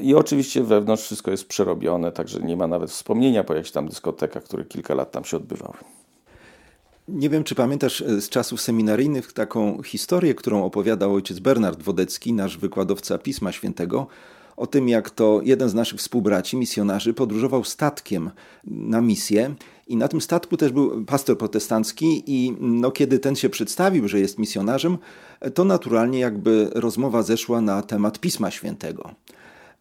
I 0.00 0.14
oczywiście 0.14 0.62
wewnątrz 0.62 1.02
wszystko 1.02 1.30
jest 1.30 1.48
przerobione, 1.48 2.12
także 2.12 2.40
nie 2.40 2.56
ma 2.56 2.66
nawet 2.66 2.90
wspomnienia 2.90 3.44
po 3.44 3.54
jakichś 3.54 3.70
tam 3.70 3.88
dyskotekach, 3.88 4.42
które 4.42 4.64
kilka 4.64 4.94
lat 4.94 5.10
tam 5.10 5.24
się 5.24 5.36
odbywały. 5.36 5.76
Nie 7.08 7.30
wiem, 7.30 7.44
czy 7.44 7.54
pamiętasz 7.54 8.02
e, 8.02 8.20
z 8.20 8.28
czasów 8.28 8.60
seminaryjnych 8.60 9.32
taką 9.32 9.82
historię, 9.82 10.34
którą 10.34 10.64
opowiadał 10.64 11.14
ojciec 11.14 11.38
Bernard 11.38 11.82
Wodecki, 11.82 12.32
nasz 12.32 12.58
wykładowca 12.58 13.18
Pisma 13.18 13.52
Świętego, 13.52 14.06
o 14.56 14.66
tym, 14.66 14.88
jak 14.88 15.10
to 15.10 15.40
jeden 15.44 15.68
z 15.68 15.74
naszych 15.74 15.98
współbraci, 15.98 16.56
misjonarzy, 16.56 17.14
podróżował 17.14 17.64
statkiem 17.64 18.30
na 18.64 19.00
misję. 19.00 19.54
I 19.86 19.96
na 19.96 20.08
tym 20.08 20.20
statku 20.20 20.56
też 20.56 20.72
był 20.72 21.04
pastor 21.04 21.38
protestancki, 21.38 22.22
i 22.26 22.56
no, 22.60 22.90
kiedy 22.90 23.18
ten 23.18 23.36
się 23.36 23.48
przedstawił, 23.48 24.08
że 24.08 24.20
jest 24.20 24.38
misjonarzem, 24.38 24.98
to 25.54 25.64
naturalnie 25.64 26.18
jakby 26.18 26.70
rozmowa 26.74 27.22
zeszła 27.22 27.60
na 27.60 27.82
temat 27.82 28.18
Pisma 28.18 28.50
Świętego. 28.50 29.10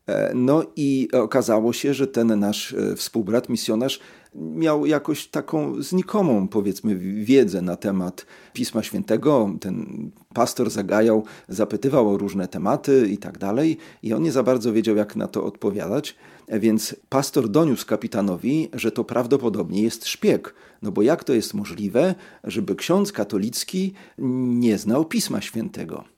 E, 0.07 0.31
no 0.35 0.63
i 0.75 1.07
okazało 1.13 1.73
się, 1.73 1.93
że 1.93 2.07
ten 2.07 2.39
nasz 2.39 2.73
e, 2.73 2.95
współbrat, 2.95 3.49
misjonarz, 3.49 3.99
miał 4.35 4.85
jakoś 4.85 5.27
taką 5.27 5.81
znikomą, 5.83 6.47
powiedzmy, 6.47 6.95
wiedzę 7.23 7.61
na 7.61 7.75
temat 7.75 8.25
Pisma 8.53 8.83
Świętego. 8.83 9.55
Ten 9.61 10.09
pastor 10.33 10.69
zagajał, 10.69 11.23
zapytywał 11.49 12.09
o 12.09 12.17
różne 12.17 12.47
tematy 12.47 13.07
i 13.11 13.17
tak 13.17 13.37
dalej, 13.37 13.77
i 14.03 14.13
on 14.13 14.23
nie 14.23 14.31
za 14.31 14.43
bardzo 14.43 14.73
wiedział, 14.73 14.95
jak 14.95 15.15
na 15.15 15.27
to 15.27 15.43
odpowiadać. 15.43 16.15
E, 16.47 16.59
więc 16.59 16.95
pastor 17.09 17.49
doniósł 17.49 17.85
kapitanowi, 17.85 18.69
że 18.73 18.91
to 18.91 19.03
prawdopodobnie 19.03 19.81
jest 19.81 20.07
szpieg. 20.07 20.55
No 20.81 20.91
bo 20.91 21.01
jak 21.01 21.23
to 21.23 21.33
jest 21.33 21.53
możliwe, 21.53 22.15
żeby 22.43 22.75
ksiądz 22.75 23.11
katolicki 23.11 23.93
nie 24.17 24.77
znał 24.77 25.05
Pisma 25.05 25.41
Świętego? 25.41 26.14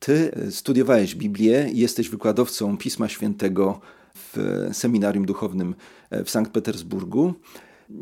Ty 0.00 0.32
studiowałeś 0.50 1.14
Biblię, 1.14 1.70
jesteś 1.72 2.08
wykładowcą 2.08 2.76
Pisma 2.76 3.08
Świętego 3.08 3.80
w 4.14 4.68
seminarium 4.72 5.26
duchownym 5.26 5.74
w 6.10 6.30
Sankt 6.30 6.52
Petersburgu. 6.52 7.34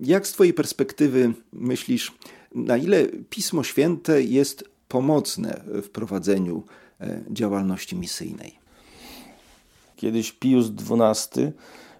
Jak 0.03 0.27
z 0.27 0.33
Twojej 0.33 0.55
perspektywy 0.55 1.33
myślisz, 1.53 2.13
na 2.55 2.77
ile 2.77 3.07
Pismo 3.31 3.63
Święte 3.63 4.23
jest 4.23 4.65
pomocne 4.89 5.61
w 5.67 5.89
prowadzeniu 5.89 6.63
e, 7.01 7.21
działalności 7.31 7.97
misyjnej? 7.97 8.59
Kiedyś 9.97 10.33
Pius 10.33 10.67
XII, 10.67 11.53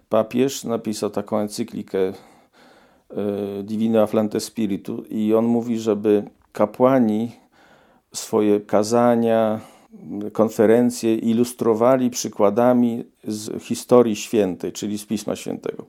papież, 0.09 0.63
napisał 0.63 1.09
taką 1.09 1.37
encyklikę 1.37 1.99
e, 1.99 2.13
Divina 3.63 4.03
Afflante 4.03 4.39
Spiritu 4.39 5.03
i 5.09 5.33
on 5.33 5.45
mówi, 5.45 5.79
żeby 5.79 6.23
kapłani 6.51 7.31
swoje 8.13 8.59
kazania, 8.59 9.61
konferencje 10.33 11.15
ilustrowali 11.15 12.09
przykładami 12.09 13.03
z 13.23 13.63
historii 13.63 14.15
świętej, 14.15 14.71
czyli 14.71 14.97
z 14.97 15.05
Pisma 15.05 15.35
Świętego. 15.35 15.85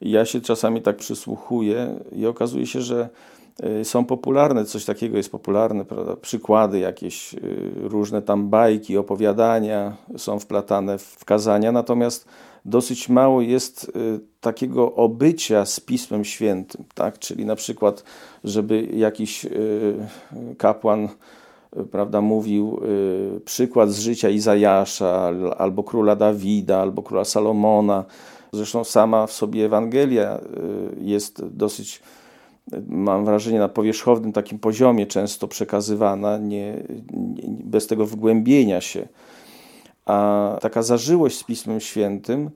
Ja 0.00 0.24
się 0.24 0.40
czasami 0.40 0.82
tak 0.82 0.96
przysłuchuję 0.96 2.00
i 2.12 2.26
okazuje 2.26 2.66
się, 2.66 2.80
że 2.80 3.08
y, 3.80 3.84
są 3.84 4.04
popularne, 4.04 4.64
coś 4.64 4.84
takiego 4.84 5.16
jest 5.16 5.30
popularne, 5.30 5.84
prawda? 5.84 6.16
przykłady 6.16 6.78
jakieś, 6.78 7.34
y, 7.34 7.38
różne 7.74 8.22
tam 8.22 8.48
bajki, 8.48 8.96
opowiadania 8.96 9.96
są 10.16 10.38
wplatane 10.38 10.98
w 10.98 11.24
kazania, 11.24 11.72
natomiast 11.72 12.28
dosyć 12.64 13.08
mało 13.08 13.40
jest 13.40 13.84
y, 13.96 14.20
takiego 14.40 14.94
obycia 14.94 15.64
z 15.64 15.80
Pismem 15.80 16.24
Świętym, 16.24 16.84
tak? 16.94 17.18
czyli 17.18 17.44
na 17.44 17.56
przykład, 17.56 18.04
żeby 18.44 18.88
jakiś 18.92 19.46
kapłan 20.58 21.08
prawda, 21.84 22.20
mówił 22.20 22.80
y, 23.36 23.40
przykład 23.40 23.90
z 23.90 23.98
życia 23.98 24.28
Izajasza, 24.28 25.30
albo 25.58 25.84
króla 25.84 26.16
Dawida, 26.16 26.78
albo 26.80 27.02
króla 27.02 27.24
Salomona. 27.24 28.04
Zresztą 28.52 28.84
sama 28.84 29.26
w 29.26 29.32
sobie 29.32 29.64
Ewangelia 29.64 30.38
y, 30.38 30.40
jest 31.00 31.46
dosyć, 31.46 32.02
mam 32.88 33.24
wrażenie, 33.24 33.58
na 33.58 33.68
powierzchownym 33.68 34.32
takim 34.32 34.58
poziomie 34.58 35.06
często 35.06 35.48
przekazywana, 35.48 36.38
nie, 36.38 36.82
nie, 37.12 37.42
bez 37.64 37.86
tego 37.86 38.06
wgłębienia 38.06 38.80
się. 38.80 39.08
A 40.06 40.58
taka 40.60 40.82
zażyłość 40.82 41.38
z 41.38 41.44
Pismem 41.44 41.80
Świętym, 41.80 42.50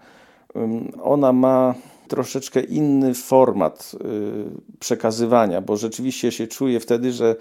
ona 1.03 1.33
ma 1.33 1.75
troszeczkę 2.11 2.61
inny 2.61 3.15
format 3.15 3.93
y, 3.95 4.79
przekazywania, 4.81 5.61
bo 5.61 5.77
rzeczywiście 5.77 6.33
się 6.33 6.47
czuje 6.47 6.81
wtedy, 6.81 7.13
że 7.13 7.37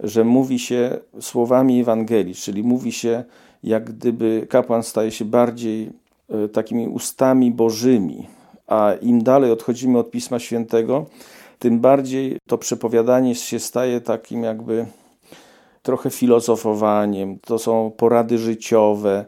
że 0.00 0.24
mówi 0.24 0.58
się 0.58 0.98
słowami 1.20 1.80
Ewangelii, 1.80 2.34
czyli 2.34 2.62
mówi 2.62 2.92
się, 2.92 3.24
jak 3.64 3.84
gdyby 3.84 4.46
kapłan 4.50 4.82
staje 4.82 5.10
się 5.10 5.24
bardziej 5.24 5.90
e, 6.30 6.48
takimi 6.48 6.88
ustami 6.88 7.50
bożymi, 7.50 8.26
a 8.66 8.92
im 9.02 9.22
dalej 9.22 9.50
odchodzimy 9.50 9.98
od 9.98 10.10
Pisma 10.10 10.38
Świętego, 10.38 11.06
tym 11.58 11.80
bardziej 11.80 12.38
to 12.46 12.58
przepowiadanie 12.58 13.34
się 13.34 13.58
staje 13.58 14.00
takim 14.00 14.42
jakby 14.42 14.86
trochę 15.82 16.10
filozofowaniem. 16.10 17.38
To 17.38 17.58
są 17.58 17.92
porady 17.96 18.38
życiowe. 18.38 19.24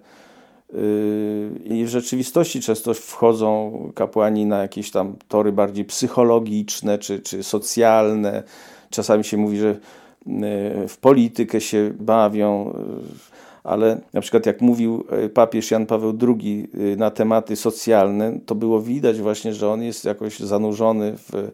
Yy, 0.72 1.50
I 1.64 1.84
w 1.84 1.88
rzeczywistości 1.88 2.60
często 2.60 2.94
wchodzą 2.94 3.72
kapłani 3.94 4.46
na 4.46 4.58
jakieś 4.58 4.90
tam 4.90 5.16
tory 5.28 5.52
bardziej 5.52 5.84
psychologiczne 5.84 6.98
czy, 6.98 7.20
czy 7.20 7.42
socjalne. 7.42 8.42
Czasami 8.90 9.24
się 9.24 9.36
mówi, 9.36 9.58
że 9.58 9.76
w 10.88 10.96
politykę 11.00 11.60
się 11.60 11.92
bawią, 12.00 12.74
ale 13.64 14.00
na 14.12 14.20
przykład 14.20 14.46
jak 14.46 14.60
mówił 14.60 15.04
e, 15.10 15.28
papież 15.28 15.70
Jan 15.70 15.86
Paweł 15.86 16.18
II 16.22 16.68
e, 16.92 16.96
na 16.96 17.10
tematy 17.10 17.56
socjalne, 17.56 18.38
to 18.46 18.54
było 18.54 18.82
widać 18.82 19.20
właśnie, 19.20 19.54
że 19.54 19.70
on 19.70 19.82
jest 19.82 20.04
jakoś 20.04 20.38
zanurzony 20.38 21.12
w, 21.16 21.50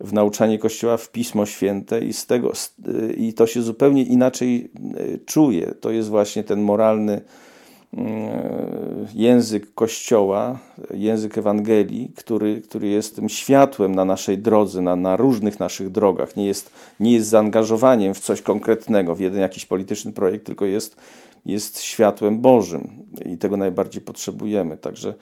w 0.00 0.12
nauczanie 0.12 0.58
Kościoła 0.58 0.96
w 0.96 1.10
Pismo 1.10 1.46
Święte 1.46 2.00
i, 2.00 2.12
z 2.12 2.26
tego, 2.26 2.52
e, 2.52 3.12
i 3.12 3.32
to 3.32 3.46
się 3.46 3.62
zupełnie 3.62 4.02
inaczej 4.02 4.70
czuje. 5.26 5.74
To 5.80 5.90
jest 5.90 6.08
właśnie 6.08 6.44
ten 6.44 6.62
moralny 6.62 7.14
E, 7.14 7.43
język 9.14 9.74
Kościoła, 9.74 10.58
język 10.94 11.38
Ewangelii, 11.38 12.12
który, 12.16 12.60
który 12.60 12.88
jest 12.88 13.16
tym 13.16 13.28
światłem 13.28 13.94
na 13.94 14.04
naszej 14.04 14.38
drodze, 14.38 14.82
na, 14.82 14.96
na 14.96 15.16
różnych 15.16 15.60
naszych 15.60 15.90
drogach. 15.90 16.36
Nie 16.36 16.46
jest, 16.46 16.70
nie 17.00 17.12
jest 17.12 17.28
zaangażowaniem 17.28 18.14
w 18.14 18.20
coś 18.20 18.42
konkretnego, 18.42 19.14
w 19.14 19.20
jeden 19.20 19.40
jakiś 19.40 19.66
polityczny 19.66 20.12
projekt, 20.12 20.46
tylko 20.46 20.64
jest, 20.64 20.96
jest 21.46 21.80
światłem 21.80 22.40
Bożym 22.40 22.90
i 23.26 23.38
tego 23.38 23.56
najbardziej 23.56 24.02
potrzebujemy. 24.02 24.76
Także 24.76 25.14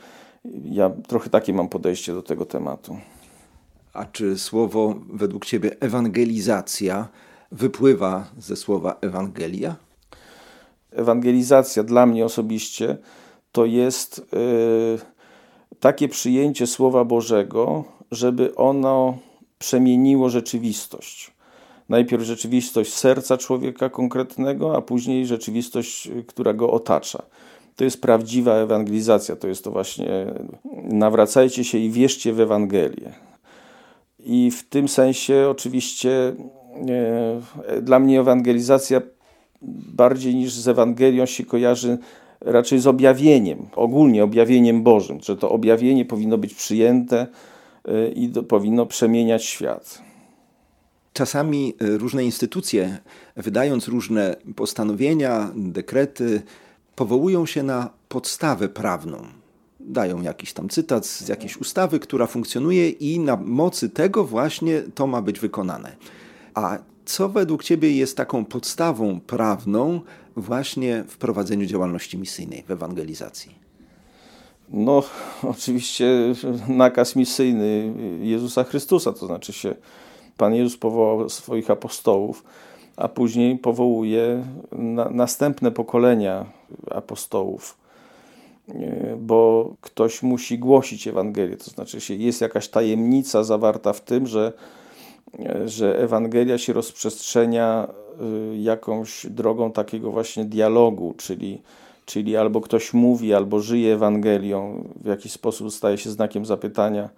ja 0.64 0.90
trochę 1.08 1.30
takie 1.30 1.52
mam 1.52 1.68
podejście 1.68 2.12
do 2.12 2.22
tego 2.22 2.44
tematu. 2.44 2.96
A 3.92 4.04
czy 4.04 4.38
słowo 4.38 4.94
według 5.12 5.46
Ciebie 5.46 5.76
ewangelizacja 5.80 7.08
wypływa 7.52 8.26
ze 8.38 8.56
słowa 8.56 8.96
Ewangelia? 9.00 9.76
Ewangelizacja 10.94 11.82
dla 11.82 12.06
mnie 12.06 12.24
osobiście 12.24 12.96
to 13.52 13.64
jest 13.64 14.18
y, 14.18 14.22
takie 15.80 16.08
przyjęcie 16.08 16.66
Słowa 16.66 17.04
Bożego, 17.04 17.84
żeby 18.10 18.54
ono 18.54 19.18
przemieniło 19.58 20.30
rzeczywistość. 20.30 21.32
Najpierw 21.88 22.22
rzeczywistość 22.22 22.94
serca 22.94 23.36
człowieka 23.36 23.90
konkretnego, 23.90 24.76
a 24.76 24.82
później 24.82 25.26
rzeczywistość, 25.26 26.08
która 26.26 26.52
go 26.52 26.70
otacza. 26.70 27.22
To 27.76 27.84
jest 27.84 28.00
prawdziwa 28.00 28.54
ewangelizacja, 28.54 29.36
to 29.36 29.48
jest 29.48 29.64
to 29.64 29.70
właśnie 29.70 30.26
nawracajcie 30.82 31.64
się 31.64 31.78
i 31.78 31.90
wierzcie 31.90 32.32
w 32.32 32.40
Ewangelię. 32.40 33.12
I 34.18 34.50
w 34.50 34.68
tym 34.68 34.88
sensie 34.88 35.46
oczywiście 35.50 36.32
e, 37.68 37.82
dla 37.82 37.98
mnie 37.98 38.20
ewangelizacja 38.20 39.00
bardziej 39.94 40.34
niż 40.34 40.52
z 40.52 40.68
Ewangelią 40.68 41.26
się 41.26 41.44
kojarzy 41.44 41.98
raczej 42.40 42.80
z 42.80 42.86
objawieniem, 42.86 43.58
ogólnie 43.76 44.24
objawieniem 44.24 44.82
Bożym, 44.82 45.20
że 45.20 45.36
to 45.36 45.50
objawienie 45.50 46.04
powinno 46.04 46.38
być 46.38 46.54
przyjęte 46.54 47.26
y, 47.88 48.12
i 48.16 48.28
do, 48.28 48.42
powinno 48.42 48.86
przemieniać 48.86 49.44
świat. 49.44 50.02
Czasami 51.12 51.74
y, 51.82 51.98
różne 51.98 52.24
instytucje, 52.24 52.98
wydając 53.36 53.88
różne 53.88 54.36
postanowienia, 54.56 55.50
dekrety, 55.56 56.42
powołują 56.96 57.46
się 57.46 57.62
na 57.62 57.90
podstawę 58.08 58.68
prawną. 58.68 59.18
Dają 59.80 60.22
jakiś 60.22 60.52
tam 60.52 60.68
cytat 60.68 61.06
z 61.06 61.28
jakiejś 61.28 61.56
ustawy, 61.56 62.00
która 62.00 62.26
funkcjonuje, 62.26 62.90
i 62.90 63.20
na 63.20 63.36
mocy 63.36 63.90
tego 63.90 64.24
właśnie 64.24 64.82
to 64.94 65.06
ma 65.06 65.22
być 65.22 65.40
wykonane. 65.40 65.96
A 66.54 66.78
Co 67.04 67.28
według 67.28 67.64
Ciebie 67.64 67.96
jest 67.96 68.16
taką 68.16 68.44
podstawą 68.44 69.20
prawną 69.20 70.00
właśnie 70.36 71.04
w 71.08 71.16
prowadzeniu 71.16 71.66
działalności 71.66 72.18
misyjnej, 72.18 72.62
w 72.62 72.70
ewangelizacji? 72.70 73.54
No, 74.68 75.02
oczywiście 75.42 76.06
nakaz 76.68 77.16
misyjny 77.16 77.92
Jezusa 78.20 78.64
Chrystusa, 78.64 79.12
to 79.12 79.26
znaczy 79.26 79.52
się 79.52 79.74
Pan 80.36 80.54
Jezus 80.54 80.76
powołał 80.76 81.28
swoich 81.28 81.70
apostołów, 81.70 82.44
a 82.96 83.08
później 83.08 83.58
powołuje 83.58 84.44
na, 84.72 85.08
następne 85.10 85.70
pokolenia 85.70 86.46
apostołów, 86.90 87.78
bo 89.18 89.72
ktoś 89.80 90.22
musi 90.22 90.58
głosić 90.58 91.08
Ewangelię. 91.08 91.56
To 91.56 91.70
znaczy 91.70 92.00
się 92.00 92.14
jest 92.14 92.40
jakaś 92.40 92.68
tajemnica 92.68 93.44
zawarta 93.44 93.92
w 93.92 94.00
tym, 94.00 94.26
że, 94.26 94.52
że 95.64 95.98
Ewangelia 95.98 96.58
się 96.58 96.72
rozprzestrzenia 96.72 97.88
y, 98.52 98.56
jakąś 98.56 99.26
drogą 99.26 99.72
takiego 99.72 100.10
właśnie 100.10 100.44
dialogu, 100.44 101.14
czyli 101.16 101.62
czyli 102.04 102.36
albo 102.36 102.60
ktoś 102.60 102.92
mówi, 102.92 103.34
albo 103.34 103.60
żyje 103.60 103.94
Ewangelią, 103.94 104.88
w 105.00 105.06
jakiś 105.06 105.32
sposób 105.32 105.72
staje 105.72 105.98
się 105.98 106.10
znakiem 106.10 106.46
zapytania, 106.46 107.08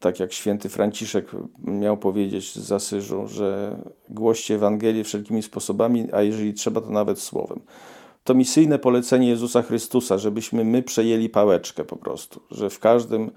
tak 0.00 0.20
jak 0.20 0.32
święty 0.32 0.68
Franciszek 0.68 1.30
miał 1.64 1.96
powiedzieć 1.96 2.54
z 2.54 2.72
Asyżu, 2.72 3.28
że 3.28 3.76
głoście 4.08 4.54
Ewangelię 4.54 5.04
wszelkimi 5.04 5.42
sposobami, 5.42 6.08
a 6.12 6.22
jeżeli 6.22 6.54
trzeba, 6.54 6.80
to 6.80 6.90
nawet 6.90 7.20
słowem. 7.20 7.60
To 8.24 8.34
misyjne 8.34 8.78
polecenie 8.78 9.28
Jezusa 9.28 9.62
Chrystusa, 9.62 10.18
żebyśmy 10.18 10.64
my 10.64 10.82
przejęli 10.82 11.28
pałeczkę 11.28 11.84
po 11.84 11.96
prostu, 11.96 12.40
że 12.50 12.70
w 12.70 12.78
każdym, 12.78 13.30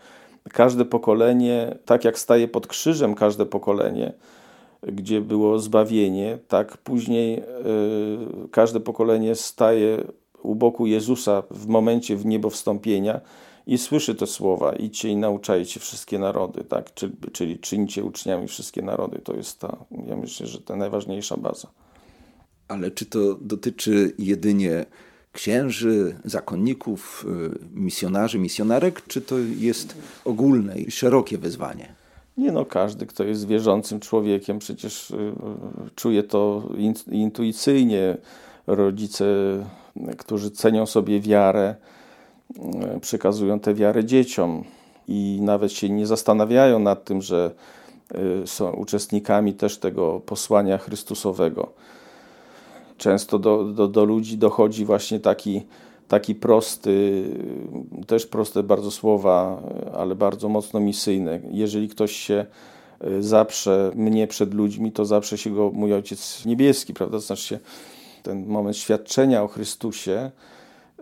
każde 0.53 0.85
pokolenie, 0.85 1.77
tak 1.85 2.05
jak 2.05 2.19
staje 2.19 2.47
pod 2.47 2.67
krzyżem 2.67 3.15
każde 3.15 3.45
pokolenie, 3.45 4.13
gdzie 4.83 5.21
było 5.21 5.59
zbawienie, 5.59 6.37
tak 6.47 6.77
później 6.77 7.39
y, 7.39 7.43
każde 8.51 8.79
pokolenie 8.79 9.35
staje 9.35 10.03
u 10.43 10.55
boku 10.55 10.85
Jezusa 10.85 11.43
w 11.51 11.67
momencie 11.67 12.15
w 12.15 12.25
niebo 12.25 12.49
wstąpienia 12.49 13.21
i 13.67 13.77
słyszy 13.77 14.15
te 14.15 14.27
słowa: 14.27 14.73
idźcie 14.73 15.09
i 15.09 15.15
nauczajcie 15.15 15.79
wszystkie 15.79 16.19
narody, 16.19 16.63
tak? 16.63 16.93
czyli, 16.93 17.13
czyli 17.31 17.59
czyńcie 17.59 18.03
uczniami 18.03 18.47
wszystkie 18.47 18.81
narody. 18.81 19.19
To 19.23 19.35
jest 19.35 19.59
ta, 19.59 19.77
ja 20.05 20.15
myślę, 20.15 20.47
że 20.47 20.61
ta 20.61 20.75
najważniejsza 20.75 21.37
baza. 21.37 21.67
Ale 22.67 22.91
czy 22.91 23.05
to 23.05 23.19
dotyczy 23.41 24.13
jedynie 24.17 24.85
księży, 25.39 26.15
zakonników, 26.25 27.25
y, 27.27 27.79
misjonarzy, 27.79 28.39
misjonarek, 28.39 29.07
czy 29.07 29.21
to 29.21 29.35
jest 29.59 29.95
ogólne 30.25 30.77
i 30.77 30.91
szerokie 30.91 31.37
wyzwanie? 31.37 31.95
Nie 32.37 32.51
no, 32.51 32.65
każdy, 32.65 33.05
kto 33.05 33.23
jest 33.23 33.47
wierzącym 33.47 33.99
człowiekiem, 33.99 34.59
przecież 34.59 35.11
y, 35.11 35.33
czuje 35.95 36.23
to 36.23 36.69
intuicyjnie. 37.11 38.17
Rodzice 38.67 39.25
którzy 40.17 40.51
cenią 40.51 40.85
sobie 40.85 41.19
wiarę, 41.19 41.75
przekazują 43.01 43.59
tę 43.59 43.73
wiarę 43.73 44.05
dzieciom 44.05 44.63
i 45.07 45.39
nawet 45.41 45.71
się 45.71 45.89
nie 45.89 46.07
zastanawiają 46.07 46.79
nad 46.79 47.05
tym, 47.05 47.21
że 47.21 47.51
są 48.45 48.71
uczestnikami 48.71 49.53
też 49.53 49.77
tego 49.77 50.19
posłania 50.19 50.77
Chrystusowego. 50.77 51.73
Często 52.99 53.39
do, 53.39 53.63
do, 53.63 53.87
do 53.87 54.05
ludzi 54.05 54.37
dochodzi 54.37 54.85
właśnie 54.85 55.19
taki, 55.19 55.61
taki 56.07 56.35
prosty, 56.35 57.23
też 58.07 58.25
proste 58.25 58.63
bardzo 58.63 58.91
słowa, 58.91 59.61
ale 59.93 60.15
bardzo 60.15 60.49
mocno 60.49 60.79
misyjne. 60.79 61.39
Jeżeli 61.51 61.89
ktoś 61.89 62.11
się 62.11 62.45
e, 63.01 63.23
zaprze 63.23 63.91
mnie 63.95 64.27
przed 64.27 64.53
ludźmi, 64.53 64.91
to 64.91 65.05
zawsze 65.05 65.37
się 65.37 65.49
go 65.49 65.71
mój 65.73 65.93
Ojciec 65.93 66.45
Niebieski, 66.45 66.93
prawda? 66.93 67.19
Znaczy 67.19 67.43
się, 67.43 67.59
ten 68.23 68.45
moment 68.45 68.77
świadczenia 68.77 69.43
o 69.43 69.47
Chrystusie 69.47 70.31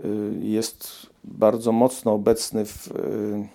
y, 0.06 0.10
jest 0.42 1.08
bardzo 1.24 1.72
mocno 1.72 2.13
obecny 2.13 2.66
w, 2.66 2.88
y, 2.88 3.48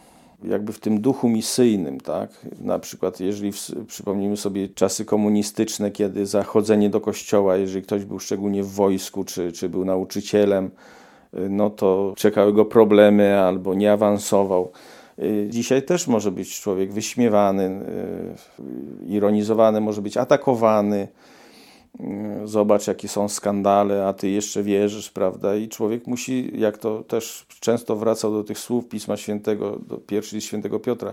jakby 0.44 0.72
w 0.72 0.80
tym 0.80 1.00
duchu 1.00 1.28
misyjnym, 1.28 2.00
tak? 2.00 2.30
Na 2.60 2.78
przykład, 2.78 3.20
jeżeli 3.20 3.52
w, 3.52 3.70
przypomnimy 3.86 4.36
sobie 4.36 4.68
czasy 4.68 5.04
komunistyczne, 5.04 5.90
kiedy 5.90 6.26
zachodzenie 6.26 6.90
do 6.90 7.00
kościoła, 7.00 7.56
jeżeli 7.56 7.82
ktoś 7.82 8.04
był 8.04 8.18
szczególnie 8.18 8.62
w 8.62 8.70
wojsku, 8.70 9.24
czy, 9.24 9.52
czy 9.52 9.68
był 9.68 9.84
nauczycielem, 9.84 10.70
y, 11.34 11.48
no 11.48 11.70
to 11.70 12.12
czekały 12.16 12.52
go 12.52 12.64
problemy 12.64 13.40
albo 13.40 13.74
nie 13.74 13.92
awansował. 13.92 14.72
Dzisiaj 15.48 15.82
też 15.82 16.08
może 16.08 16.30
być 16.30 16.60
człowiek 16.60 16.92
wyśmiewany, 16.92 17.80
ironizowany, 19.06 19.80
może 19.80 20.02
być 20.02 20.16
atakowany. 20.16 21.08
Mm, 22.02 22.48
zobacz 22.48 22.86
jakie 22.86 23.08
są 23.08 23.28
skandale, 23.28 24.06
a 24.06 24.12
ty 24.12 24.28
jeszcze 24.28 24.62
wierzysz, 24.62 25.10
prawda? 25.10 25.56
I 25.56 25.68
człowiek 25.68 26.06
musi, 26.06 26.52
jak 26.54 26.78
to 26.78 27.02
też 27.02 27.46
często 27.60 27.96
wracał 27.96 28.32
do 28.32 28.44
tych 28.44 28.58
słów 28.58 28.88
Pisma 28.88 29.16
Świętego, 29.16 29.78
do 29.88 29.98
pierwszy 29.98 30.40
świętego 30.40 30.80
Piotra, 30.80 31.12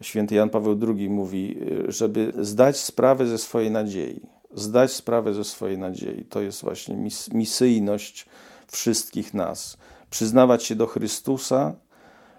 święty 0.00 0.34
Jan 0.34 0.50
Paweł 0.50 0.78
II 0.96 1.10
mówi, 1.10 1.58
żeby 1.88 2.32
zdać 2.38 2.76
sprawę 2.76 3.26
ze 3.26 3.38
swojej 3.38 3.70
nadziei. 3.70 4.20
Zdać 4.54 4.92
sprawę 4.92 5.34
ze 5.34 5.44
swojej 5.44 5.78
nadziei. 5.78 6.24
To 6.24 6.40
jest 6.40 6.62
właśnie 6.62 6.96
mis 6.96 7.32
misyjność 7.32 8.26
wszystkich 8.66 9.34
nas. 9.34 9.78
Przyznawać 10.10 10.64
się 10.64 10.74
do 10.74 10.86
Chrystusa, 10.86 11.74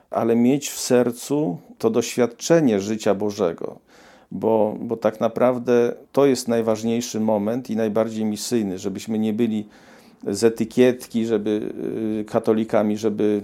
ale 0.10 0.36
mieć 0.36 0.70
w 0.70 0.80
sercu 0.80 1.58
to 1.78 1.90
doświadczenie 1.90 2.80
życia 2.80 3.16
Bożego 3.16 3.80
bo, 4.36 4.78
bo 4.80 4.98
tak 4.98 5.20
naprawdę 5.20 5.94
to 6.12 6.26
jest 6.26 6.48
najważniejszy 6.48 7.20
moment 7.20 7.70
i 7.70 7.76
najbardziej 7.76 8.26
misyjny, 8.26 8.80
żebyśmy 8.80 9.20
nie 9.20 9.34
byli 9.34 9.66
z 10.28 10.44
etykietki, 10.44 11.26
żeby 11.26 11.74
y, 12.22 12.26
katolikami, 12.26 12.98
żeby 12.98 13.42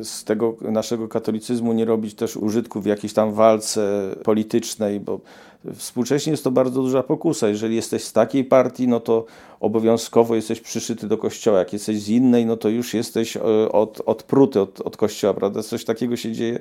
y, 0.00 0.04
z 0.04 0.24
tego 0.24 0.56
naszego 0.60 1.08
katolicyzmu 1.08 1.72
nie 1.72 1.84
robić 1.84 2.14
też 2.14 2.36
użytku 2.36 2.80
w 2.80 2.86
jakiejś 2.86 3.12
tam 3.12 3.32
walce 3.32 4.10
politycznej, 4.24 5.00
bo 5.00 5.20
współcześnie 5.74 6.30
jest 6.30 6.44
to 6.44 6.50
bardzo 6.50 6.82
duża 6.82 7.02
pokusa. 7.02 7.48
Jeżeli 7.48 7.76
jesteś 7.76 8.04
z 8.04 8.12
takiej 8.12 8.44
partii, 8.44 8.88
no 8.88 9.00
to 9.00 9.24
obowiązkowo 9.60 10.34
jesteś 10.34 10.60
przyszyty 10.60 11.08
do 11.08 11.18
kościoła. 11.18 11.58
Jak 11.58 11.72
jesteś 11.72 12.02
z 12.02 12.08
innej, 12.08 12.46
no 12.46 12.56
to 12.56 12.68
już 12.68 12.94
jesteś 12.94 13.36
y, 13.36 13.42
od, 13.72 14.02
odpruty 14.06 14.60
od, 14.60 14.80
od 14.80 14.96
kościoła, 14.96 15.34
prawda? 15.34 15.62
Coś 15.62 15.84
takiego 15.84 16.16
się 16.16 16.32
dzieje 16.32 16.60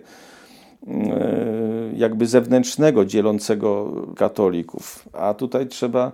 jakby 1.96 2.28
zewnętrznego 2.28 3.06
dzielącego 3.06 3.92
katolików. 4.16 5.10
A 5.14 5.34
tutaj 5.34 5.68
trzeba 5.68 6.12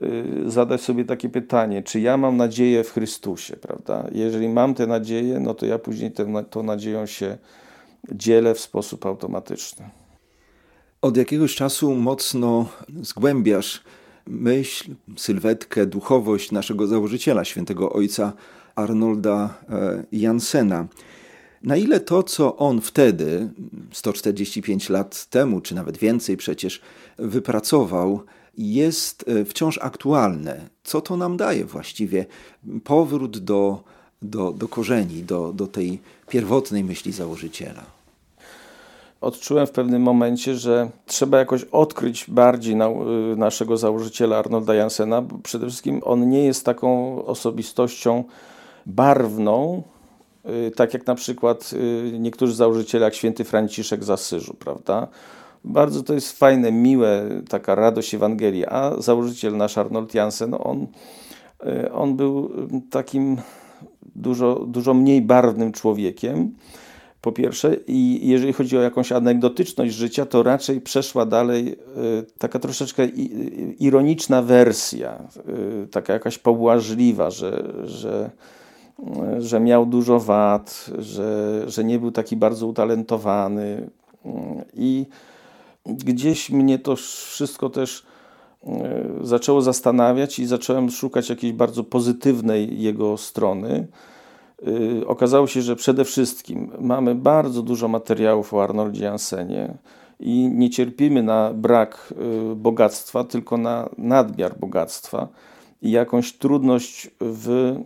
e, 0.00 0.50
zadać 0.50 0.80
sobie 0.80 1.04
takie 1.04 1.28
pytanie, 1.28 1.82
czy 1.82 2.00
ja 2.00 2.16
mam 2.16 2.36
nadzieję 2.36 2.84
w 2.84 2.92
Chrystusie, 2.92 3.56
prawda? 3.56 4.08
Jeżeli 4.12 4.48
mam 4.48 4.74
tę 4.74 4.86
nadzieję, 4.86 5.40
no 5.40 5.54
to 5.54 5.66
ja 5.66 5.78
później 5.78 6.12
tę, 6.12 6.44
tą 6.50 6.62
nadzieją 6.62 7.06
się 7.06 7.38
dzielę 8.12 8.54
w 8.54 8.60
sposób 8.60 9.06
automatyczny. 9.06 9.90
Od 11.02 11.16
jakiegoś 11.16 11.54
czasu 11.54 11.94
mocno 11.94 12.66
zgłębiasz 13.02 13.82
myśl, 14.26 14.94
sylwetkę, 15.16 15.86
duchowość 15.86 16.52
naszego 16.52 16.86
założyciela, 16.86 17.44
świętego 17.44 17.92
ojca 17.92 18.32
Arnolda 18.74 19.54
e, 19.70 20.04
Jansena. 20.12 20.86
Na 21.62 21.76
ile 21.76 22.00
to, 22.00 22.22
co 22.22 22.56
on 22.56 22.80
wtedy, 22.80 23.48
145 23.92 24.88
lat 24.88 25.26
temu, 25.26 25.60
czy 25.60 25.74
nawet 25.74 25.96
więcej 25.96 26.36
przecież, 26.36 26.80
wypracował, 27.18 28.20
jest 28.58 29.24
e, 29.28 29.44
wciąż 29.44 29.78
aktualne? 29.78 30.60
Co 30.84 31.00
to 31.00 31.16
nam 31.16 31.36
daje 31.36 31.64
właściwie? 31.64 32.26
Powrót 32.84 33.38
do, 33.38 33.82
do, 34.22 34.52
do 34.52 34.68
korzeni, 34.68 35.22
do, 35.22 35.52
do 35.52 35.66
tej 35.66 35.98
pierwotnej 36.28 36.84
myśli 36.84 37.12
założyciela. 37.12 37.98
Odczułem 39.20 39.66
w 39.66 39.70
pewnym 39.70 40.02
momencie, 40.02 40.54
że 40.54 40.90
trzeba 41.06 41.38
jakoś 41.38 41.64
odkryć 41.64 42.24
bardziej 42.28 42.76
na, 42.76 42.88
y, 42.88 43.36
naszego 43.36 43.76
założyciela 43.76 44.38
Arnolda 44.38 44.74
Jansena, 44.74 45.22
przede 45.42 45.66
wszystkim 45.66 46.00
on 46.04 46.30
nie 46.30 46.44
jest 46.44 46.64
taką 46.64 47.24
osobistością 47.24 48.24
barwną, 48.86 49.82
tak 50.76 50.94
jak 50.94 51.06
na 51.06 51.14
przykład 51.14 51.70
y, 51.72 52.18
niektórzy 52.18 52.54
założyciele, 52.54 53.04
jak 53.04 53.14
święty 53.14 53.44
Franciszek 53.44 54.04
z 54.04 54.10
Asyżu, 54.10 54.54
prawda? 54.54 55.08
Bardzo 55.64 56.02
to 56.02 56.14
jest 56.14 56.38
fajne, 56.38 56.72
miłe, 56.72 57.28
taka 57.48 57.74
radość 57.74 58.14
Ewangelii. 58.14 58.66
A 58.66 58.92
założyciel 58.98 59.56
nasz 59.56 59.78
Arnold 59.78 60.14
Jansen, 60.14 60.54
on, 60.58 60.86
y, 61.66 61.92
on 61.92 62.16
był 62.16 62.50
takim 62.90 63.36
dużo, 64.16 64.54
dużo 64.66 64.94
mniej 64.94 65.22
barwnym 65.22 65.72
człowiekiem, 65.72 66.54
po 67.20 67.32
pierwsze. 67.32 67.76
I 67.86 68.28
jeżeli 68.28 68.52
chodzi 68.52 68.78
o 68.78 68.80
jakąś 68.80 69.12
anegdotyczność 69.12 69.94
życia, 69.94 70.26
to 70.26 70.42
raczej 70.42 70.80
przeszła 70.80 71.26
dalej 71.26 71.76
taka 72.38 72.58
troszeczkę 72.58 73.06
ironiczna 73.78 74.42
wersja, 74.42 75.22
taka 75.90 76.12
jakaś 76.12 76.38
pobłażliwa, 76.38 77.30
że, 77.30 77.72
że 77.84 78.30
że 79.38 79.60
miał 79.60 79.86
dużo 79.86 80.20
wad, 80.20 80.90
że, 80.98 81.62
że 81.66 81.84
nie 81.84 81.98
był 81.98 82.10
taki 82.10 82.36
bardzo 82.36 82.66
utalentowany. 82.66 83.90
I 84.74 85.06
gdzieś 85.86 86.50
mnie 86.50 86.78
to 86.78 86.96
wszystko 86.96 87.70
też 87.70 88.06
zaczęło 89.22 89.62
zastanawiać 89.62 90.38
i 90.38 90.46
zacząłem 90.46 90.90
szukać 90.90 91.30
jakiejś 91.30 91.52
bardzo 91.52 91.84
pozytywnej 91.84 92.82
jego 92.82 93.16
strony. 93.16 93.86
Okazało 95.06 95.46
się, 95.46 95.62
że 95.62 95.76
przede 95.76 96.04
wszystkim 96.04 96.70
mamy 96.80 97.14
bardzo 97.14 97.62
dużo 97.62 97.88
materiałów 97.88 98.54
o 98.54 98.62
Arnoldzie 98.62 99.04
Jansenie 99.04 99.74
i 100.20 100.50
nie 100.54 100.70
cierpimy 100.70 101.22
na 101.22 101.52
brak 101.54 102.14
bogactwa, 102.56 103.24
tylko 103.24 103.56
na 103.56 103.88
nadmiar 103.98 104.58
bogactwa 104.58 105.28
i 105.82 105.90
jakąś 105.90 106.32
trudność 106.32 107.10
w 107.20 107.76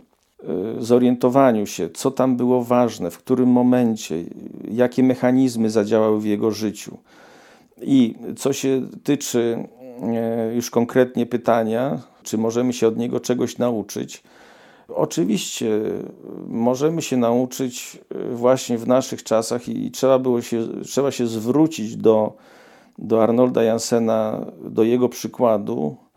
zorientowaniu 0.78 1.66
się, 1.66 1.90
co 1.90 2.10
tam 2.10 2.36
było 2.36 2.64
ważne, 2.64 3.10
w 3.10 3.18
którym 3.18 3.48
momencie, 3.48 4.24
jakie 4.70 5.02
mechanizmy 5.02 5.70
zadziałały 5.70 6.20
w 6.20 6.24
jego 6.24 6.50
życiu. 6.50 6.98
I 7.82 8.14
co 8.36 8.52
się 8.52 8.86
tyczy 9.04 9.68
y, 10.50 10.54
już 10.54 10.70
konkretnie 10.70 11.26
pytania, 11.26 12.00
czy 12.22 12.38
możemy 12.38 12.72
się 12.72 12.88
od 12.88 12.96
niego 12.96 13.20
czegoś 13.20 13.58
nauczyć, 13.58 14.22
Oczywiście 14.88 15.66
y, 15.66 16.04
możemy 16.48 17.02
się 17.02 17.16
nauczyć 17.16 17.98
właśnie 18.32 18.78
w 18.78 18.86
naszych 18.86 19.22
czasach 19.22 19.68
i 19.68 19.90
trzeba, 19.90 20.18
było 20.18 20.42
się, 20.42 20.68
trzeba 20.84 21.10
się 21.10 21.26
zwrócić 21.26 21.96
do, 21.96 22.32
do 22.98 23.22
Arnolda 23.22 23.62
Jansena, 23.62 24.46
do 24.64 24.82
jego 24.82 25.08
przykładu, 25.08 25.96
Y, 25.96 26.11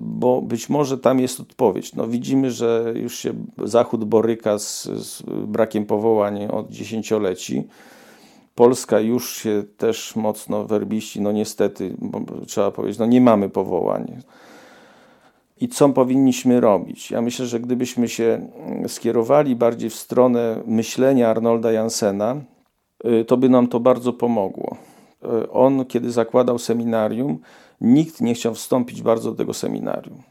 bo 0.00 0.42
być 0.42 0.68
może 0.68 0.98
tam 0.98 1.20
jest 1.20 1.40
odpowiedź. 1.40 1.94
No, 1.94 2.08
widzimy, 2.08 2.50
że 2.50 2.92
już 2.96 3.18
się 3.18 3.32
Zachód 3.64 4.04
boryka 4.04 4.58
z, 4.58 4.84
z 4.84 5.22
brakiem 5.46 5.86
powołań 5.86 6.46
od 6.46 6.70
dziesięcioleci. 6.70 7.64
Polska 8.54 9.00
już 9.00 9.36
się 9.36 9.62
też 9.76 10.16
mocno 10.16 10.64
werbiści, 10.64 11.20
no 11.20 11.32
niestety, 11.32 11.96
trzeba 12.46 12.70
powiedzieć, 12.70 12.98
no 12.98 13.06
nie 13.06 13.20
mamy 13.20 13.48
powołań. 13.48 14.22
I 15.60 15.68
co 15.68 15.88
powinniśmy 15.88 16.60
robić? 16.60 17.10
Ja 17.10 17.22
myślę, 17.22 17.46
że 17.46 17.60
gdybyśmy 17.60 18.08
się 18.08 18.48
skierowali 18.86 19.56
bardziej 19.56 19.90
w 19.90 19.94
stronę 19.94 20.62
myślenia 20.66 21.28
Arnolda 21.28 21.72
Jansena, 21.72 22.36
y, 23.04 23.24
to 23.24 23.36
by 23.36 23.48
nam 23.48 23.66
to 23.66 23.80
bardzo 23.80 24.12
pomogło. 24.12 24.76
Y, 25.24 25.50
on, 25.50 25.84
kiedy 25.84 26.10
zakładał 26.10 26.58
seminarium, 26.58 27.38
nikt 27.80 28.20
nie 28.20 28.34
chciał 28.34 28.54
wstąpić 28.54 29.02
bardzo 29.02 29.30
do 29.30 29.36
tego 29.36 29.54
seminarium. 29.54 30.22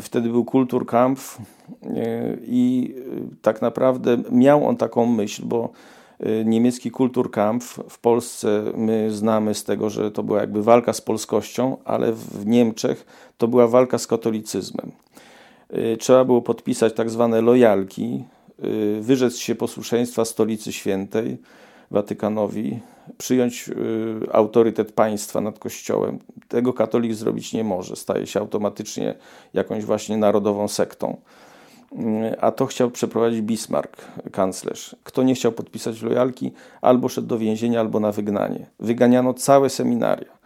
Wtedy 0.00 0.28
był 0.28 0.44
Kulturkampf 0.44 1.38
e, 1.82 2.36
i 2.46 2.94
e, 2.98 3.36
tak 3.42 3.62
naprawdę 3.62 4.16
miał 4.30 4.66
on 4.66 4.76
taką 4.76 5.06
myśl, 5.06 5.42
bo 5.44 5.70
e, 6.20 6.44
niemiecki 6.44 6.90
Kulturkampf 6.90 7.80
w 7.88 7.98
Polsce 7.98 8.64
my 8.76 9.10
znamy 9.10 9.54
z 9.54 9.64
tego, 9.64 9.90
że 9.90 10.10
to 10.10 10.22
była 10.22 10.40
jakby 10.40 10.62
walka 10.62 10.92
z 10.92 11.00
polskością, 11.00 11.76
ale 11.84 12.12
w 12.12 12.46
Niemczech 12.46 13.06
to 13.38 13.48
była 13.48 13.68
walka 13.68 13.98
z 13.98 14.06
katolicyzmem. 14.06 14.92
Trzeba 15.98 16.24
było 16.24 16.42
podpisać 16.42 16.94
tak 16.94 17.10
zwane 17.10 17.40
lojalki, 17.40 18.24
wyrzec 19.00 19.36
się 19.36 19.54
posłuszeństwa 19.54 20.24
Stolicy 20.24 20.72
Świętej, 20.72 21.38
Watykanowi, 21.90 22.80
przyjąć 23.18 23.68
y, 23.68 24.32
autorytet 24.32 24.92
państwa 24.92 25.40
nad 25.40 25.58
Kościołem. 25.58 26.18
Tego 26.48 26.72
katolik 26.72 27.14
zrobić 27.14 27.52
nie 27.52 27.64
może. 27.64 27.96
Staje 27.96 28.26
się 28.26 28.40
automatycznie 28.40 29.14
jakąś 29.54 29.84
właśnie 29.84 30.16
narodową 30.16 30.68
sektą. 30.68 31.16
Y, 31.92 32.40
a 32.40 32.52
to 32.52 32.66
chciał 32.66 32.90
przeprowadzić 32.90 33.40
Bismarck, 33.40 33.96
kanclerz. 34.32 34.96
Kto 35.04 35.22
nie 35.22 35.34
chciał 35.34 35.52
podpisać 35.52 36.02
lojalki, 36.02 36.52
albo 36.80 37.08
szedł 37.08 37.28
do 37.28 37.38
więzienia, 37.38 37.80
albo 37.80 38.00
na 38.00 38.12
wygnanie. 38.12 38.66
Wyganiano 38.80 39.34
całe 39.34 39.70
seminaria. 39.70 40.42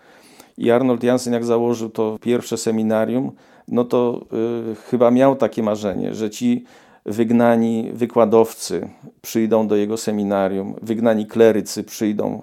I 0.59 0.71
Arnold 0.71 1.03
Jansen, 1.03 1.33
jak 1.33 1.45
założył 1.45 1.90
to 1.90 2.19
pierwsze 2.21 2.57
seminarium, 2.57 3.33
no 3.69 3.85
to 3.85 4.27
y, 4.73 4.75
chyba 4.75 5.11
miał 5.11 5.37
takie 5.37 5.62
marzenie, 5.62 6.14
że 6.14 6.31
ci 6.31 6.64
wygnani 7.07 7.90
wykładowcy 7.92 8.88
przyjdą 9.23 9.69
do 9.69 9.77
jego 9.77 9.97
seminarium, 9.97 10.75
wygnani 10.83 11.27
klerycy 11.27 11.85
przyjdą, 11.85 12.42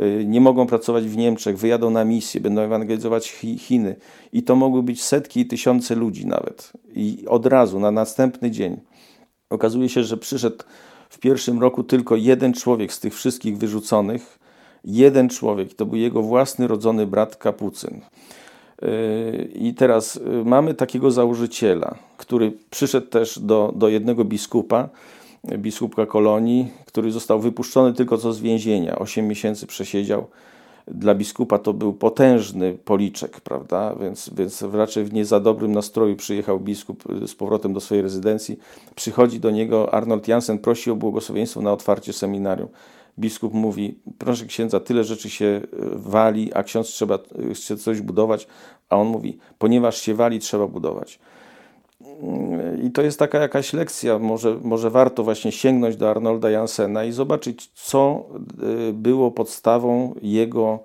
y, 0.00 0.24
nie 0.26 0.40
mogą 0.40 0.66
pracować 0.66 1.04
w 1.04 1.16
Niemczech, 1.16 1.58
wyjadą 1.58 1.90
na 1.90 2.04
misję, 2.04 2.40
będą 2.40 2.60
ewangelizować 2.60 3.28
Chiny. 3.58 3.96
I 4.32 4.42
to 4.42 4.56
mogły 4.56 4.82
być 4.82 5.02
setki 5.02 5.40
i 5.40 5.46
tysiące 5.46 5.94
ludzi 5.94 6.26
nawet. 6.26 6.72
I 6.94 7.24
od 7.28 7.46
razu, 7.46 7.80
na 7.80 7.90
następny 7.90 8.50
dzień, 8.50 8.80
okazuje 9.50 9.88
się, 9.88 10.04
że 10.04 10.16
przyszedł 10.16 10.64
w 11.08 11.18
pierwszym 11.18 11.60
roku 11.60 11.82
tylko 11.82 12.16
jeden 12.16 12.52
człowiek 12.52 12.92
z 12.92 13.00
tych 13.00 13.14
wszystkich 13.14 13.58
wyrzuconych, 13.58 14.38
jeden 14.84 15.28
człowiek, 15.28 15.74
to 15.74 15.86
był 15.86 15.96
jego 15.96 16.22
własny 16.22 16.68
rodzony 16.68 17.06
brat 17.06 17.36
Kapucyn. 17.36 18.00
I 19.54 19.74
teraz 19.74 20.16
y, 20.16 20.20
mamy 20.44 20.74
takiego 20.74 21.10
założyciela, 21.10 21.94
który 22.16 22.52
przyszedł 22.70 23.06
też 23.06 23.38
do, 23.38 23.72
do 23.76 23.88
jednego 23.88 24.24
biskupa, 24.24 24.88
biskupka 25.58 26.06
kolonii, 26.06 26.70
który 26.86 27.12
został 27.12 27.40
wypuszczony 27.40 27.92
tylko 27.92 28.18
co 28.18 28.32
z 28.32 28.40
więzienia. 28.40 28.98
Osiem 28.98 29.28
miesięcy 29.28 29.66
przesiedział. 29.66 30.26
Dla 30.88 31.14
biskupa 31.14 31.58
to 31.58 31.72
był 31.72 31.92
potężny 31.92 32.78
policzek, 32.84 33.40
prawda? 33.40 33.94
Więc, 34.00 34.30
więc 34.36 34.62
raczej 34.62 35.04
w 35.04 35.12
nie 35.12 35.24
za 35.24 35.40
dobrym 35.40 35.72
nastroju 35.72 36.16
przyjechał 36.16 36.60
biskup 36.60 37.10
y, 37.22 37.28
z 37.28 37.34
powrotem 37.34 37.72
do 37.72 37.80
swojej 37.80 38.02
rezydencji. 38.02 38.58
Przychodzi 38.94 39.40
do 39.40 39.50
niego 39.50 39.94
Arnold 39.94 40.28
Jansen, 40.28 40.58
prosi 40.58 40.90
o 40.90 40.96
błogosławieństwo 40.96 41.62
na 41.62 41.72
otwarcie 41.72 42.12
seminarium 42.12 42.68
biskup 43.18 43.54
mówi, 43.54 43.98
proszę 44.18 44.46
księdza, 44.46 44.80
tyle 44.80 45.04
rzeczy 45.04 45.30
się 45.30 45.46
e, 45.46 45.60
wali, 45.92 46.54
a 46.54 46.62
ksiądz 46.62 46.86
trzeba, 46.88 47.14
e, 47.50 47.54
chce 47.54 47.76
coś 47.76 48.00
budować, 48.00 48.46
a 48.88 48.96
on 48.96 49.06
mówi, 49.06 49.38
ponieważ 49.58 50.00
się 50.00 50.14
wali, 50.14 50.38
trzeba 50.38 50.66
budować. 50.66 51.18
I 52.82 52.90
to 52.90 53.02
jest 53.02 53.18
taka 53.18 53.38
jakaś 53.38 53.72
lekcja, 53.72 54.18
może, 54.18 54.58
może 54.62 54.90
warto 54.90 55.24
właśnie 55.24 55.52
sięgnąć 55.52 55.96
do 55.96 56.10
Arnolda 56.10 56.50
Jansena 56.50 57.04
i 57.04 57.12
zobaczyć, 57.12 57.70
co 57.74 58.24
e, 58.88 58.92
było 58.92 59.30
podstawą 59.30 60.14
jego 60.22 60.78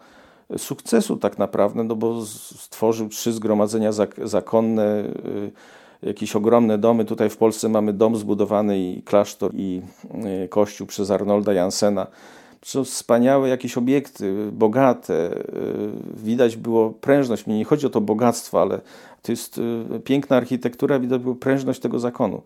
sukcesu 0.57 1.17
tak 1.17 1.37
naprawdę, 1.37 1.83
no 1.83 1.95
bo 1.95 2.25
stworzył 2.25 3.09
trzy 3.09 3.33
zgromadzenia 3.33 3.91
zakonne, 4.23 5.03
jakieś 6.03 6.35
ogromne 6.35 6.77
domy. 6.77 7.05
Tutaj 7.05 7.29
w 7.29 7.37
Polsce 7.37 7.69
mamy 7.69 7.93
dom 7.93 8.15
zbudowany 8.15 8.79
i 8.79 9.01
klasztor 9.01 9.51
i 9.55 9.81
y, 10.43 10.47
kościół 10.47 10.87
przez 10.87 11.11
Arnolda 11.11 11.53
Jansena. 11.53 12.07
Są 12.61 12.83
wspaniałe 12.83 13.49
jakieś 13.49 13.77
obiekty, 13.77 14.51
bogate. 14.51 15.31
Y, 15.31 15.41
widać 16.23 16.55
było 16.55 16.89
prężność. 16.89 17.47
Mnie 17.47 17.57
nie 17.57 17.65
chodzi 17.65 17.85
o 17.85 17.89
to 17.89 18.01
bogactwo, 18.01 18.61
ale 18.61 18.81
to 19.21 19.31
jest 19.31 19.57
y, 19.57 19.99
piękna 19.99 20.37
architektura, 20.37 20.99
widać 20.99 21.21
było 21.21 21.35
prężność 21.35 21.79
tego 21.79 21.99
zakonu. 21.99 22.41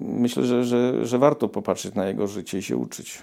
Myślę, 0.00 0.42
że, 0.42 0.64
że, 0.64 1.06
że 1.06 1.18
warto 1.18 1.48
popatrzeć 1.48 1.94
na 1.94 2.06
jego 2.06 2.26
życie 2.26 2.58
i 2.58 2.62
się 2.62 2.76
uczyć. 2.76 3.22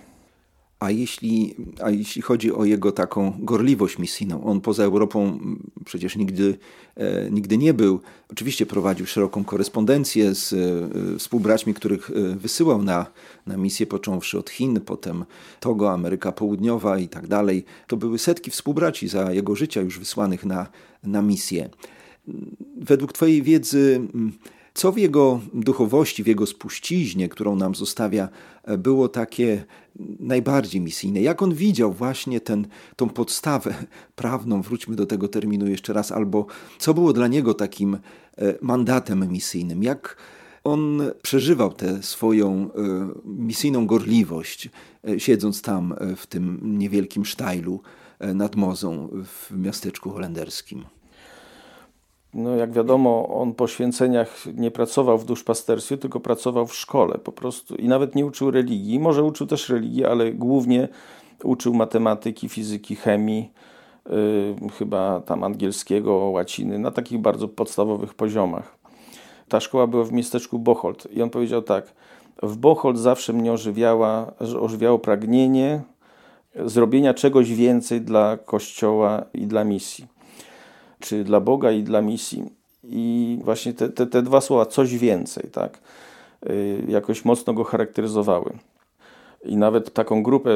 A 0.82 0.92
jeśli, 0.92 1.56
a 1.84 1.90
jeśli 1.90 2.22
chodzi 2.22 2.52
o 2.52 2.66
jego 2.66 2.92
taką 2.92 3.34
gorliwość 3.40 3.98
misyjną, 3.98 4.44
on 4.44 4.62
poza 4.62 4.84
Europą 4.84 5.40
przecież 5.86 6.16
nigdy, 6.16 6.58
e, 6.96 7.32
nigdy 7.32 7.58
nie 7.58 7.74
był. 7.74 8.00
Oczywiście 8.32 8.66
prowadził 8.66 9.06
szeroką 9.06 9.44
korespondencję 9.44 10.36
z 10.36 10.54
e, 10.54 11.20
współbraćmi, 11.20 11.74
których 11.74 12.10
e, 12.10 12.36
wysyłał 12.36 12.84
na, 12.84 13.06
na 13.48 13.58
misję, 13.58 13.86
począwszy 13.86 14.40
od 14.40 14.50
Chin, 14.50 14.80
potem 14.80 15.26
Togo, 15.60 15.92
Ameryka 15.92 16.32
Południowa 16.32 16.98
i 16.98 17.08
tak 17.08 17.28
dalej. 17.28 17.66
To 17.88 17.98
były 17.98 18.20
setki 18.20 18.52
współbraci 18.52 19.08
za 19.08 19.32
jego 19.34 19.56
życia 19.56 19.82
już 19.82 20.00
wysłanych 20.00 20.46
na, 20.46 20.68
na 21.04 21.22
misję. 21.22 21.70
Według 22.78 23.14
Twojej 23.14 23.42
wiedzy 23.42 24.02
co 24.74 24.92
w 24.92 24.98
jego 24.98 25.40
duchowości, 25.54 26.24
w 26.24 26.28
jego 26.28 26.46
spuściźnie, 26.46 27.30
którą 27.30 27.56
nam 27.56 27.76
zostawia, 27.76 28.30
e, 28.64 28.78
było 28.78 29.10
takie 29.10 29.64
najbardziej 30.20 30.82
misyjne? 30.82 31.22
Jak 31.22 31.42
on 31.42 31.54
widział 31.54 31.94
właśnie 31.94 32.42
ten, 32.42 32.68
tą 32.96 33.10
podstawę 33.10 33.76
prawną, 34.16 34.62
wróćmy 34.62 34.96
do 34.96 35.06
tego 35.06 35.28
terminu 35.28 35.68
jeszcze 35.68 35.94
raz, 35.94 36.12
albo 36.12 36.46
co 36.80 36.94
było 36.94 37.14
dla 37.14 37.28
niego 37.28 37.54
takim 37.54 37.96
e, 37.96 38.00
mandatem 38.62 39.32
misyjnym? 39.32 39.84
Jak 39.84 40.18
on 40.64 41.02
przeżywał 41.22 41.74
tę 41.74 42.04
swoją 42.04 42.54
e, 42.54 42.70
misyjną 43.26 43.88
gorliwość, 43.88 44.70
siedząc 45.18 45.62
tam 45.62 45.96
w 46.18 46.28
tym 46.28 46.60
niewielkim 46.64 47.26
sztajlu 47.26 47.82
nad 48.20 48.56
Mozą 48.56 49.10
w 49.26 49.58
miasteczku 49.58 50.10
holenderskim? 50.10 50.86
No, 52.34 52.56
jak 52.56 52.72
wiadomo, 52.72 53.28
on 53.28 53.54
po 53.54 53.68
święceniach 53.68 54.46
nie 54.54 54.72
pracował 54.72 55.18
w 55.18 55.26
duszpasterstwie, 55.26 55.98
tylko 55.98 56.20
pracował 56.20 56.68
w 56.68 56.76
szkole 56.76 57.18
po 57.18 57.32
prostu 57.32 57.76
i 57.76 57.88
nawet 57.88 58.16
nie 58.16 58.26
uczył 58.26 58.52
religii. 58.52 59.00
Może 59.00 59.24
uczył 59.24 59.48
też 59.48 59.70
religii, 59.70 60.06
ale 60.06 60.32
głównie 60.32 60.88
uczył 61.44 61.74
matematyki, 61.74 62.50
fizyki, 62.50 62.96
chemii, 62.96 63.52
yy, 64.10 64.70
chyba 64.78 65.22
tam 65.22 65.44
angielskiego, 65.44 66.14
łaciny, 66.16 66.80
na 66.80 66.92
takich 66.92 67.20
bardzo 67.20 67.48
podstawowych 67.48 68.14
poziomach. 68.14 68.78
Ta 69.48 69.60
szkoła 69.60 69.88
była 69.88 70.04
w 70.04 70.12
miasteczku 70.12 70.60
Bocholt 70.60 71.08
i 71.14 71.22
on 71.22 71.30
powiedział 71.30 71.62
tak, 71.62 71.94
w 72.44 72.58
Bocholt 72.58 73.00
zawsze 73.00 73.34
mnie 73.34 73.54
ożywiała, 73.54 74.32
ożywiało 74.60 75.00
pragnienie 75.00 75.82
zrobienia 76.56 77.14
czegoś 77.14 77.54
więcej 77.54 78.02
dla 78.02 78.38
Kościoła 78.38 79.26
i 79.34 79.48
dla 79.48 79.64
misji. 79.64 80.11
Czy 81.02 81.24
dla 81.24 81.40
Boga 81.40 81.72
i 81.72 81.84
dla 81.84 82.02
misji. 82.02 82.44
I 82.84 83.38
właśnie 83.44 83.74
te, 83.74 83.90
te, 83.90 84.08
te 84.08 84.22
dwa 84.22 84.42
słowa, 84.42 84.66
coś 84.66 84.98
więcej, 84.98 85.50
tak, 85.52 85.80
y, 86.50 86.84
jakoś 86.88 87.26
mocno 87.26 87.54
go 87.54 87.64
charakteryzowały. 87.64 88.54
I 89.46 89.58
nawet 89.58 89.94
taką 89.94 90.24
grupę 90.24 90.50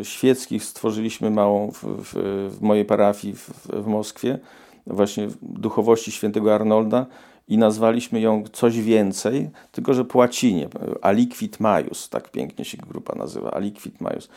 y, 0.00 0.04
świeckich 0.04 0.64
stworzyliśmy 0.64 1.30
małą 1.30 1.70
w, 1.70 1.84
w, 1.84 2.12
w 2.56 2.62
mojej 2.62 2.84
parafii 2.84 3.34
w, 3.34 3.50
w 3.68 3.86
Moskwie, 3.86 4.38
właśnie 4.86 5.28
duchowości 5.42 6.12
świętego 6.12 6.54
Arnolda 6.54 7.06
i 7.48 7.58
nazwaliśmy 7.58 8.20
ją 8.20 8.44
coś 8.52 8.80
więcej, 8.80 9.50
tylko 9.72 9.94
że 9.94 10.04
po 10.04 10.18
łacinie. 10.18 10.68
Aliquid 11.02 11.60
Maius, 11.60 12.08
tak 12.08 12.30
pięknie 12.30 12.64
się 12.64 12.78
grupa 12.88 13.14
nazywa, 13.14 13.50
Aliquid 13.50 14.00
Maius. 14.00 14.28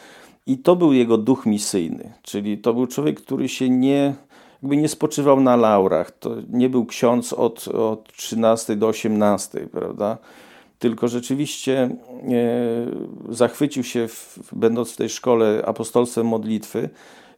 I 0.48 0.58
to 0.58 0.76
był 0.76 0.94
jego 0.94 1.18
duch 1.18 1.46
misyjny, 1.46 2.14
czyli 2.22 2.58
to 2.58 2.74
był 2.74 2.88
człowiek, 2.88 3.22
który 3.22 3.50
się 3.50 3.70
nie, 3.70 4.14
jakby 4.66 4.78
nie 4.78 4.90
spoczywał 4.90 5.42
na 5.42 5.56
laurach. 5.56 6.12
To 6.12 6.36
nie 6.50 6.70
był 6.70 6.86
ksiądz 6.86 7.34
od, 7.34 7.68
od 7.68 8.14
13 8.14 8.76
do 8.76 8.88
18, 8.88 9.68
prawda? 9.72 10.18
Tylko 10.80 11.08
rzeczywiście 11.08 11.74
e, 11.80 11.90
zachwycił 13.30 13.84
się, 13.84 14.08
w, 14.08 14.40
będąc 14.52 14.92
w 14.92 14.98
tej 14.98 15.10
szkole, 15.10 15.64
apostolstwem 15.66 16.28
modlitwy. 16.28 16.90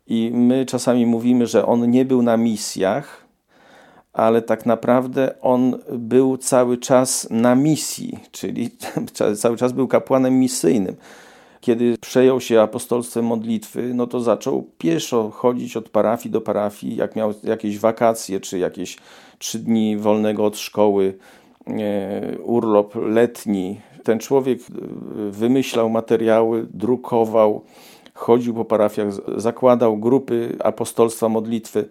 I 0.08 0.32
my 0.34 0.66
czasami 0.66 1.06
mówimy, 1.06 1.48
że 1.48 1.66
on 1.66 1.92
nie 1.92 2.06
był 2.06 2.22
na 2.22 2.38
misjach, 2.38 3.26
ale 4.14 4.42
tak 4.42 4.66
naprawdę 4.66 5.42
on 5.42 5.80
był 5.90 6.38
cały 6.38 6.78
czas 6.78 7.28
na 7.30 7.56
misji, 7.56 8.20
czyli 8.32 8.70
cały 9.42 9.58
czas 9.58 9.72
był 9.72 9.88
kapłanem 9.88 10.40
misyjnym. 10.40 10.96
Kiedy 11.62 11.98
przejął 11.98 12.42
się 12.42 12.62
apostolstwem 12.62 13.26
modlitwy, 13.26 13.94
no 13.94 14.08
to 14.08 14.20
zaczął 14.20 14.70
pieszo 14.78 15.30
chodzić 15.30 15.78
od 15.78 15.90
parafii 15.90 16.32
do 16.32 16.42
parafii, 16.42 16.96
jak 16.96 17.16
miał 17.16 17.34
jakieś 17.44 17.80
wakacje 17.80 18.40
czy 18.40 18.60
jakieś 18.60 18.98
trzy 19.38 19.60
dni 19.60 19.98
wolnego 19.98 20.46
od 20.46 20.58
szkoły, 20.58 21.18
e, 21.68 22.38
urlop 22.44 22.96
letni. 22.96 23.82
Ten 24.04 24.20
człowiek 24.20 24.60
e, 24.60 24.64
wymyślał 25.32 25.90
materiały, 25.90 26.68
drukował, 26.74 27.64
chodził 28.14 28.54
po 28.54 28.66
parafiach, 28.66 29.08
zakładał 29.40 29.98
grupy 29.98 30.56
apostolstwa 30.64 31.30
modlitwy. 31.30 31.90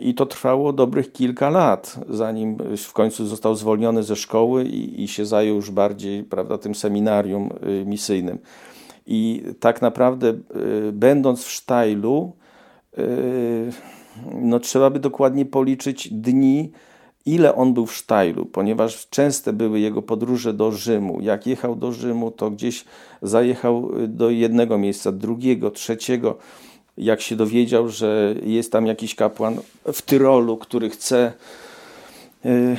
I 0.00 0.14
to 0.14 0.26
trwało 0.26 0.72
dobrych 0.72 1.12
kilka 1.12 1.50
lat, 1.50 2.00
zanim 2.08 2.56
w 2.76 2.92
końcu 2.92 3.26
został 3.26 3.54
zwolniony 3.54 4.02
ze 4.02 4.16
szkoły 4.16 4.64
i, 4.64 5.02
i 5.02 5.08
się 5.08 5.26
zajął 5.26 5.56
już 5.56 5.70
bardziej 5.70 6.24
prawda, 6.24 6.58
tym 6.58 6.74
seminarium 6.74 7.50
y, 7.66 7.84
misyjnym. 7.86 8.38
I 9.06 9.42
tak 9.60 9.82
naprawdę, 9.82 10.28
y, 10.88 10.92
będąc 10.92 11.44
w 11.44 11.50
Sztajlu, 11.50 12.32
y, 12.98 13.72
no, 14.34 14.60
trzeba 14.60 14.90
by 14.90 14.98
dokładnie 14.98 15.46
policzyć 15.46 16.08
dni, 16.12 16.72
ile 17.26 17.54
on 17.54 17.74
był 17.74 17.86
w 17.86 17.94
Sztajlu, 17.94 18.46
ponieważ 18.46 19.08
częste 19.08 19.52
były 19.52 19.80
jego 19.80 20.02
podróże 20.02 20.52
do 20.54 20.72
Rzymu. 20.72 21.20
Jak 21.20 21.46
jechał 21.46 21.76
do 21.76 21.92
Rzymu, 21.92 22.30
to 22.30 22.50
gdzieś 22.50 22.84
zajechał 23.22 23.90
do 24.08 24.30
jednego 24.30 24.78
miejsca, 24.78 25.12
drugiego, 25.12 25.70
trzeciego 25.70 26.38
jak 26.98 27.20
się 27.20 27.36
dowiedział, 27.36 27.88
że 27.88 28.34
jest 28.42 28.72
tam 28.72 28.86
jakiś 28.86 29.14
kapłan 29.14 29.56
w 29.92 30.02
Tyrolu, 30.02 30.56
który 30.56 30.90
chce 30.90 31.32
y, 32.46 32.76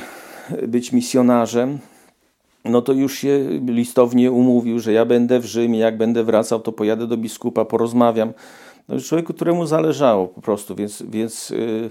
być 0.68 0.92
misjonarzem, 0.92 1.78
no 2.64 2.82
to 2.82 2.92
już 2.92 3.18
się 3.18 3.46
listownie 3.66 4.32
umówił, 4.32 4.78
że 4.78 4.92
ja 4.92 5.04
będę 5.04 5.40
w 5.40 5.44
Rzymie, 5.44 5.78
jak 5.78 5.96
będę 5.96 6.24
wracał, 6.24 6.60
to 6.60 6.72
pojadę 6.72 7.06
do 7.06 7.16
biskupa, 7.16 7.64
porozmawiam. 7.64 8.32
No, 8.88 9.00
człowieku, 9.00 9.34
któremu 9.34 9.66
zależało 9.66 10.28
po 10.28 10.40
prostu, 10.40 10.74
więc, 10.74 11.02
więc 11.02 11.50
Y, 11.50 11.90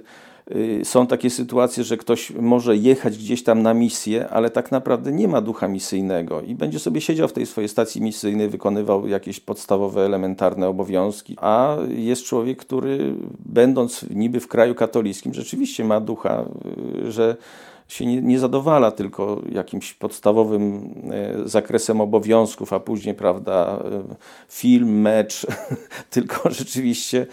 są 0.83 1.07
takie 1.07 1.29
sytuacje, 1.29 1.83
że 1.83 1.97
ktoś 1.97 2.31
może 2.31 2.77
jechać 2.77 3.17
gdzieś 3.17 3.43
tam 3.43 3.61
na 3.61 3.73
misję, 3.73 4.29
ale 4.29 4.49
tak 4.49 4.71
naprawdę 4.71 5.11
nie 5.11 5.27
ma 5.27 5.41
ducha 5.41 5.67
misyjnego 5.67 6.41
i 6.41 6.55
będzie 6.55 6.79
sobie 6.79 7.01
siedział 7.01 7.27
w 7.27 7.33
tej 7.33 7.45
swojej 7.45 7.69
stacji 7.69 8.01
misyjnej, 8.01 8.49
wykonywał 8.49 9.07
jakieś 9.07 9.39
podstawowe, 9.39 10.05
elementarne 10.05 10.67
obowiązki, 10.67 11.35
a 11.41 11.77
jest 11.89 12.23
człowiek, 12.23 12.59
który 12.59 13.15
będąc 13.45 14.05
niby 14.09 14.39
w 14.39 14.47
kraju 14.47 14.75
katolickim, 14.75 15.33
rzeczywiście 15.33 15.83
ma 15.83 15.99
ducha, 15.99 16.45
y, 17.05 17.11
że 17.11 17.35
się 17.87 18.05
nie, 18.05 18.21
nie 18.21 18.39
zadowala 18.39 18.91
tylko 18.91 19.41
jakimś 19.51 19.93
podstawowym 19.93 20.93
y, 21.45 21.49
zakresem 21.49 22.01
obowiązków, 22.01 22.73
a 22.73 22.79
później, 22.79 23.15
prawda, 23.15 23.83
film, 24.49 25.01
mecz, 25.01 25.47
tylko 26.09 26.51
rzeczywiście 26.51 27.27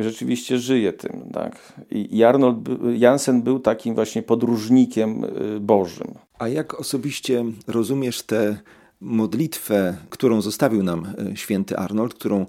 rzeczywiście 0.00 0.58
żyje 0.58 0.92
tym. 0.92 1.30
Tak? 1.32 1.72
I 1.90 2.24
Arnold 2.24 2.58
Jansen 2.96 3.42
był 3.42 3.60
takim 3.60 3.94
właśnie 3.94 4.22
podróżnikiem 4.22 5.24
y, 5.24 5.60
Bożym. 5.60 6.14
A 6.38 6.48
jak 6.48 6.80
osobiście 6.80 7.44
rozumiesz 7.66 8.22
tę 8.22 8.56
modlitwę, 9.00 9.96
którą 10.10 10.40
zostawił 10.40 10.82
nam 10.82 11.06
y, 11.32 11.36
święty 11.36 11.76
Arnold, 11.76 12.14
którą 12.14 12.40
y, 12.42 12.46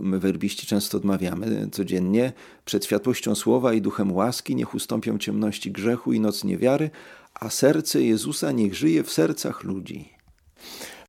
my 0.00 0.18
werbiści 0.18 0.66
często 0.66 0.98
odmawiamy 0.98 1.68
codziennie, 1.72 2.32
przed 2.64 2.84
światłością 2.84 3.34
słowa 3.34 3.72
i 3.72 3.80
duchem 3.80 4.12
łaski 4.12 4.56
niech 4.56 4.74
ustąpią 4.74 5.18
ciemności 5.18 5.72
grzechu 5.72 6.12
i 6.12 6.20
noc 6.20 6.44
niewiary, 6.44 6.90
a 7.34 7.50
serce 7.50 8.02
Jezusa 8.02 8.52
niech 8.52 8.74
żyje 8.74 9.02
w 9.02 9.12
sercach 9.12 9.64
ludzi. 9.64 10.08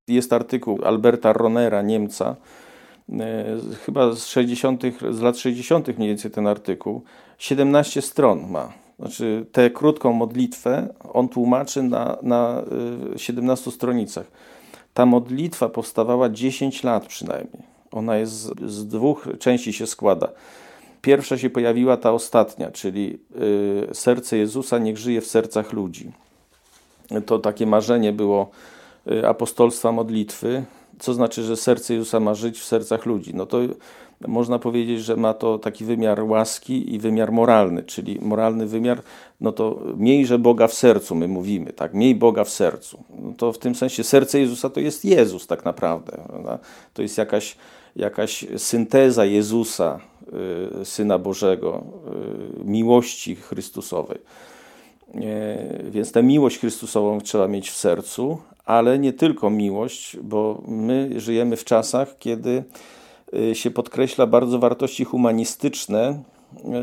Jest 0.08 0.34
artykuł 0.34 0.86
Alberta 0.86 1.34
Ronera, 1.34 1.81
Niemca, 1.81 2.36
chyba 3.86 4.13
z 4.13 4.26
60., 4.26 4.84
z 5.12 5.22
lat 5.22 5.38
60. 5.38 5.98
mniej 5.98 6.10
więcej 6.10 6.32
ten 6.32 6.48
artykuł, 6.48 7.02
17 7.38 8.02
stron 8.02 8.52
ma. 8.52 8.74
Znaczy 9.00 9.46
tę 9.52 9.70
krótką 9.70 10.13
modlitwę 10.13 10.94
on 11.13 11.30
tłumaczy 11.30 11.84
na, 11.84 12.18
na 12.22 12.63
17 13.18 13.70
e, 13.70 13.74
stronicach. 13.74 14.26
Ta 14.94 15.06
modlitwa 15.06 15.70
powstawała 15.70 16.30
10 16.30 16.84
lat 16.84 17.06
przynajmniej. 17.06 17.63
Ona 17.91 18.18
jest 18.18 18.34
z, 18.34 18.72
z 18.72 18.88
dwóch 18.88 19.28
części 19.39 19.74
się 19.74 19.88
składa. 19.88 20.30
Pierwsza 21.02 21.38
się 21.38 21.50
pojawiła 21.50 21.98
ta 21.98 22.12
ostatnia, 22.12 22.72
czyli 22.72 23.20
y, 23.91 23.96
serce 23.96 24.38
Jezusa 24.38 24.78
niech 24.78 24.98
żyje 24.98 25.22
w 25.22 25.28
sercach 25.28 25.74
ludzi. 25.74 26.12
To 27.26 27.39
takie 27.39 27.65
marzenie 27.65 28.13
było 28.13 28.50
apostolstwa 29.28 29.91
modlitwy, 29.91 30.65
co 30.99 31.13
znaczy, 31.13 31.43
że 31.43 31.58
serce 31.58 31.93
Jezusa 31.93 32.19
ma 32.19 32.34
żyć 32.34 32.60
w 32.60 32.65
sercach 32.65 33.05
ludzi? 33.05 33.31
No 33.36 33.45
to 33.45 33.60
można 34.27 34.60
powiedzieć, 34.60 35.01
że 35.01 35.15
ma 35.15 35.34
to 35.34 35.60
taki 35.60 35.86
wymiar 35.86 36.23
łaski 36.23 36.95
i 36.95 36.99
wymiar 36.99 37.31
moralny, 37.31 37.84
czyli 37.84 38.19
moralny 38.21 38.67
wymiar, 38.67 39.01
no 39.41 39.51
to 39.51 39.81
miejże 39.97 40.39
Boga 40.39 40.67
w 40.67 40.73
sercu, 40.73 41.15
my 41.15 41.27
mówimy, 41.27 41.73
tak, 41.73 41.93
miej 41.93 42.15
Boga 42.15 42.43
w 42.43 42.49
sercu. 42.49 43.03
No 43.19 43.34
to 43.38 43.53
w 43.53 43.58
tym 43.58 43.75
sensie 43.75 44.03
serce 44.03 44.39
Jezusa 44.39 44.69
to 44.69 44.79
jest 44.79 45.05
Jezus 45.05 45.47
tak 45.47 45.65
naprawdę. 45.65 46.17
Prawda? 46.27 46.60
To 46.93 47.01
jest 47.01 47.17
jakaś, 47.17 47.58
jakaś 47.95 48.45
synteza 48.58 49.25
Jezusa, 49.25 49.99
y, 50.81 50.86
Syna 50.86 51.19
Bożego, 51.19 51.84
y, 52.62 52.65
miłości 52.65 53.36
Chrystusowej. 53.36 54.19
Więc 55.89 56.12
tę 56.12 56.23
miłość 56.23 56.60
Chrystusową 56.60 57.21
trzeba 57.21 57.47
mieć 57.47 57.69
w 57.69 57.77
sercu, 57.77 58.38
ale 58.65 58.99
nie 58.99 59.13
tylko 59.13 59.49
miłość, 59.49 60.17
bo 60.17 60.62
my 60.67 61.10
żyjemy 61.17 61.56
w 61.56 61.63
czasach, 61.63 62.17
kiedy 62.19 62.63
y, 63.34 63.56
się 63.56 63.71
podkreśla 63.71 64.28
bardzo 64.28 64.60
wartości 64.60 65.04
humanistyczne, 65.06 66.23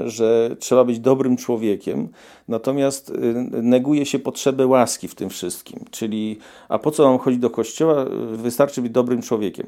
że 0.06 0.56
trzeba 0.58 0.84
być 0.84 1.00
dobrym 1.00 1.36
człowiekiem, 1.36 2.08
natomiast 2.48 3.10
y, 3.10 3.14
neguje 3.62 4.06
się 4.06 4.18
potrzebę 4.18 4.66
łaski 4.66 5.08
w 5.08 5.14
tym 5.14 5.30
wszystkim. 5.30 5.84
Czyli, 5.90 6.38
a 6.68 6.78
po 6.78 6.90
co 6.90 7.08
mam 7.08 7.18
chodzić 7.18 7.40
do 7.40 7.50
kościoła? 7.50 8.04
Wystarczy 8.32 8.82
być 8.82 8.92
dobrym 8.92 9.22
człowiekiem. 9.22 9.66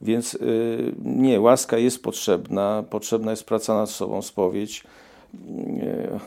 Więc 0.00 0.34
y, 0.34 0.94
nie, 1.04 1.40
łaska 1.40 1.78
jest 1.78 2.02
potrzebna, 2.02 2.84
potrzebna 2.90 3.30
jest 3.30 3.44
praca 3.44 3.74
nad 3.74 3.90
sobą, 3.90 4.22
spowiedź, 4.22 4.84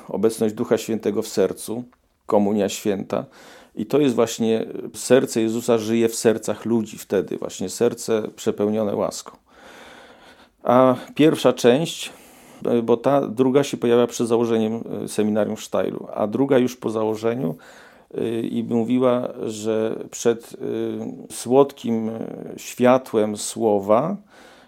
obecność 0.07 0.55
Ducha 0.55 0.77
Świętego 0.77 1.21
w 1.21 1.27
sercu, 1.27 1.83
komunia 2.25 2.69
święta. 2.69 3.25
I 3.75 3.85
to 3.85 3.99
jest 3.99 4.15
właśnie 4.15 4.65
serce 4.93 5.41
Jezusa 5.41 5.77
żyje 5.77 6.09
w 6.09 6.15
sercach 6.15 6.65
ludzi 6.65 6.97
wtedy, 6.97 7.37
właśnie 7.37 7.69
serce 7.69 8.23
przepełnione 8.35 8.95
łaską. 8.95 9.37
A 10.63 10.95
pierwsza 11.15 11.53
część, 11.53 12.11
bo 12.83 12.97
ta 12.97 13.27
druga 13.27 13.63
się 13.63 13.77
pojawia 13.77 14.07
przed 14.07 14.27
założeniem 14.27 14.83
e, 15.03 15.07
seminarium 15.07 15.55
w 15.55 15.61
Sztajlu, 15.61 16.07
a 16.13 16.27
druga 16.27 16.57
już 16.57 16.75
po 16.75 16.89
założeniu 16.89 17.55
e, 18.17 18.39
i 18.39 18.63
mówiła, 18.63 19.27
że 19.45 19.95
przed 20.11 20.53
e, 20.53 20.55
słodkim 21.33 22.11
światłem 22.57 23.37
słowa 23.37 24.17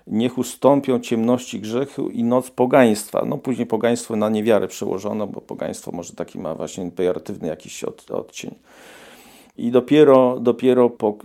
niech 0.08 0.38
ustąpią 0.38 1.00
ciemności 1.00 1.60
grzechu 1.60 2.10
i 2.10 2.24
noc 2.24 2.52
pogaństwa. 2.52 3.26
No 3.26 3.38
później 3.38 3.68
pogaństwo 3.68 4.16
na 4.16 4.30
niewiarę 4.30 4.68
przełożono, 4.68 5.28
bo 5.28 5.42
pogaństwo 5.42 5.92
może 5.92 6.14
taki 6.14 6.40
ma 6.40 6.56
właśnie 6.56 6.92
pejoratywny 6.92 7.48
jakiś 7.48 7.84
od, 7.84 8.12
odcień. 8.12 8.56
I 9.58 9.72
dopiero, 9.72 10.40
dopiero 10.40 10.90
po 10.90 11.18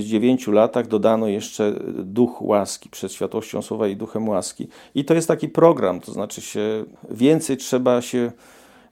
dziewięciu 0.00 0.52
latach 0.52 0.86
dodano 0.86 1.28
jeszcze 1.28 1.72
duch 2.04 2.42
łaski, 2.42 2.90
przed 2.90 3.12
światłością 3.12 3.62
słowa 3.62 3.88
i 3.88 3.96
duchem 3.96 4.28
łaski. 4.28 4.68
I 4.94 5.04
to 5.04 5.14
jest 5.14 5.28
taki 5.28 5.48
program, 5.48 6.00
to 6.00 6.12
znaczy 6.12 6.40
się 6.40 6.84
więcej 7.10 7.56
trzeba 7.56 8.02
się 8.02 8.32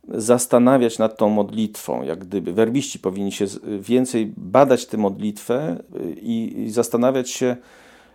zastanawiać 0.09 0.99
nad 0.99 1.17
tą 1.17 1.29
modlitwą, 1.29 2.03
jak 2.03 2.19
gdyby. 2.19 2.53
Werbiści 2.53 2.99
powinni 2.99 3.33
się 3.33 3.47
więcej 3.81 4.33
badać 4.37 4.87
tę 4.87 4.97
modlitwę 4.97 5.83
i, 6.23 6.55
i 6.57 6.71
zastanawiać 6.71 7.31
się 7.31 7.57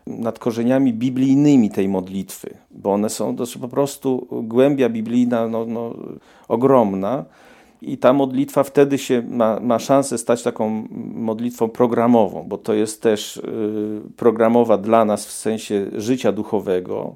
nad 0.08 0.40
korzeniami 0.40 0.94
biblijnymi 0.94 1.70
tej 1.70 1.88
modlitwy, 1.88 2.58
bo 2.72 2.94
one 2.94 3.10
są 3.10 3.36
to 3.36 3.44
po 3.62 3.68
prostu 3.68 4.28
głębia 4.44 4.90
biblijna 4.90 5.48
no, 5.48 5.66
no, 5.66 5.94
ogromna 6.48 7.26
i 7.82 7.98
ta 7.98 8.14
modlitwa 8.14 8.64
wtedy 8.64 8.98
się 8.98 9.24
ma, 9.30 9.60
ma 9.60 9.80
szansę 9.80 10.18
stać 10.18 10.44
taką 10.44 10.88
modlitwą 11.16 11.70
programową, 11.70 12.44
bo 12.48 12.58
to 12.58 12.74
jest 12.74 13.02
też 13.02 13.38
y, 13.38 13.42
programowa 14.18 14.78
dla 14.78 15.06
nas 15.06 15.28
w 15.28 15.32
sensie 15.32 15.86
życia 15.96 16.32
duchowego, 16.32 17.16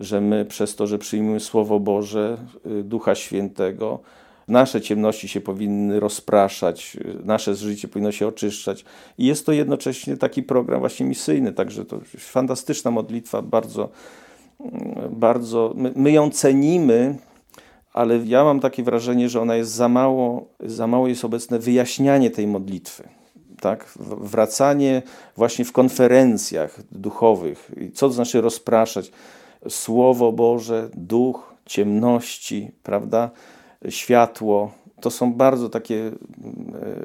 że 0.00 0.20
my 0.20 0.44
przez 0.44 0.76
to, 0.76 0.86
że 0.86 0.98
przyjmujemy 0.98 1.40
Słowo 1.40 1.80
Boże, 1.80 2.36
y, 2.66 2.82
Ducha 2.82 3.14
Świętego, 3.14 3.98
nasze 4.50 4.80
ciemności 4.80 5.28
się 5.28 5.40
powinny 5.40 6.00
rozpraszać, 6.00 6.96
nasze 7.24 7.54
życie 7.54 7.88
powinno 7.88 8.12
się 8.12 8.26
oczyszczać. 8.26 8.84
I 9.18 9.26
jest 9.26 9.46
to 9.46 9.52
jednocześnie 9.52 10.16
taki 10.16 10.42
program 10.42 10.80
właśnie 10.80 11.06
misyjny, 11.06 11.52
także 11.52 11.84
to 11.84 12.00
fantastyczna 12.18 12.90
modlitwa, 12.90 13.42
bardzo, 13.42 13.88
bardzo, 15.10 15.72
my, 15.76 15.92
my 15.96 16.12
ją 16.12 16.30
cenimy, 16.30 17.18
ale 17.92 18.18
ja 18.24 18.44
mam 18.44 18.60
takie 18.60 18.82
wrażenie, 18.82 19.28
że 19.28 19.40
ona 19.40 19.56
jest 19.56 19.70
za 19.70 19.88
mało, 19.88 20.48
za 20.60 20.86
mało 20.86 21.08
jest 21.08 21.24
obecne 21.24 21.58
wyjaśnianie 21.58 22.30
tej 22.30 22.46
modlitwy. 22.46 23.08
Tak? 23.60 23.92
Wracanie 24.20 25.02
właśnie 25.36 25.64
w 25.64 25.72
konferencjach 25.72 26.80
duchowych. 26.92 27.70
Co 27.94 28.08
to 28.08 28.12
znaczy 28.12 28.40
rozpraszać? 28.40 29.12
Słowo 29.68 30.32
Boże, 30.32 30.88
duch, 30.94 31.54
ciemności, 31.66 32.70
prawda? 32.82 33.30
Światło. 33.88 34.72
To 35.00 35.10
są 35.10 35.32
bardzo 35.32 35.68
takie 35.68 36.12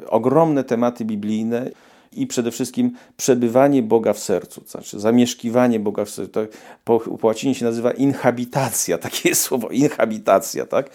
e, 0.01 0.09
ogromne 0.09 0.63
tematy 0.63 1.05
biblijne 1.05 1.69
i 2.13 2.27
przede 2.27 2.51
wszystkim 2.51 2.91
przebywanie 3.17 3.83
Boga 3.83 4.13
w 4.13 4.19
sercu, 4.19 4.61
to 4.61 4.67
znaczy 4.67 4.99
zamieszkiwanie 4.99 5.79
Boga 5.79 6.05
w 6.05 6.09
sercu. 6.09 6.31
To 6.31 6.41
po, 6.83 6.99
po 6.99 7.27
łacinie 7.27 7.55
się 7.55 7.65
nazywa 7.65 7.91
inhabitacja, 7.91 8.97
takie 9.07 9.29
jest 9.29 9.41
słowo, 9.41 9.69
inhabitacja, 9.69 10.65
tak? 10.65 10.89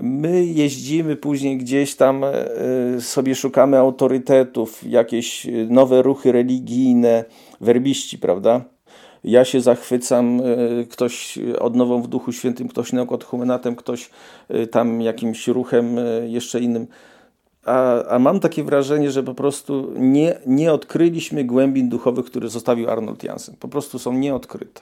My 0.00 0.44
jeździmy 0.44 1.16
później 1.16 1.58
gdzieś 1.58 1.94
tam, 1.94 2.24
e, 2.24 3.00
sobie 3.00 3.34
szukamy 3.34 3.78
autorytetów, 3.78 4.84
jakieś 4.84 5.46
nowe 5.68 6.02
ruchy 6.02 6.32
religijne, 6.32 7.24
werbiści, 7.60 8.18
prawda? 8.18 8.64
Ja 9.24 9.44
się 9.44 9.60
zachwycam, 9.60 10.40
e, 10.40 10.84
ktoś 10.84 11.38
odnową 11.60 12.02
w 12.02 12.08
Duchu 12.08 12.32
Świętym, 12.32 12.68
ktoś 12.68 12.92
neokatechumenatem, 12.92 13.76
ktoś 13.76 14.10
e, 14.48 14.66
tam 14.66 15.00
jakimś 15.00 15.48
ruchem 15.48 15.96
jeszcze 16.26 16.60
innym. 16.60 16.86
A, 17.64 18.04
a 18.04 18.18
mam 18.18 18.40
takie 18.40 18.64
wrażenie, 18.64 19.10
że 19.10 19.22
po 19.22 19.34
prostu 19.34 19.92
nie, 19.96 20.38
nie 20.46 20.72
odkryliśmy 20.72 21.44
głębin 21.44 21.88
duchowych, 21.88 22.26
które 22.26 22.48
zostawił 22.48 22.90
Arnold 22.90 23.24
Jansen. 23.24 23.54
Po 23.60 23.68
prostu 23.68 23.98
są 23.98 24.12
nieodkryte. 24.12 24.80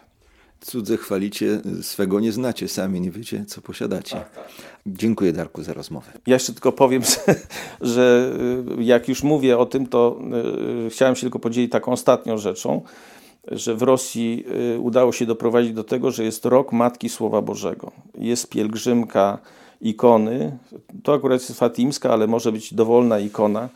Cudze 0.61 0.97
chwalicie, 0.97 1.61
swego 1.83 2.21
nie 2.21 2.33
znacie, 2.33 2.69
sami 2.69 3.01
nie 3.01 3.11
wiecie, 3.11 3.45
co 3.47 3.61
posiadacie. 3.61 4.17
Tak, 4.17 4.31
tak. 4.35 4.49
Dziękuję 4.87 5.33
Darku 5.33 5.63
za 5.63 5.73
rozmowę. 5.73 6.13
Ja 6.27 6.35
jeszcze 6.35 6.53
tylko 6.53 6.73
powiem, 6.73 7.03
że, 7.13 7.35
że 7.81 8.33
jak 8.79 9.09
już 9.09 9.23
mówię 9.23 9.59
o 9.59 9.67
tym, 9.67 9.87
to 9.87 10.21
chciałem 10.91 11.17
się 11.17 11.21
tylko 11.21 11.39
podzielić 11.39 11.73
taką 11.73 11.93
ostatnią 11.93 12.39
rzeczą, 12.39 12.83
że 13.49 13.75
w 13.75 13.83
Rosji 13.83 14.45
y, 14.75 14.81
udało 14.81 15.13
się 15.13 15.27
doprowadzić 15.27 15.73
do 15.73 15.85
tego, 15.85 16.11
że 16.11 16.25
jest 16.25 16.45
rok 16.45 16.73
Matki 16.73 17.09
Słowa 17.09 17.43
Bożego. 17.43 17.93
Jest 18.19 18.49
pielgrzymka 18.49 19.39
ikony. 19.81 20.59
To 21.03 21.15
akurat 21.15 21.41
jest 21.41 21.59
fatimska, 21.59 22.11
ale 22.11 22.27
może 22.27 22.53
być 22.53 22.75
dowolna 22.75 23.19
ikona. 23.19 23.69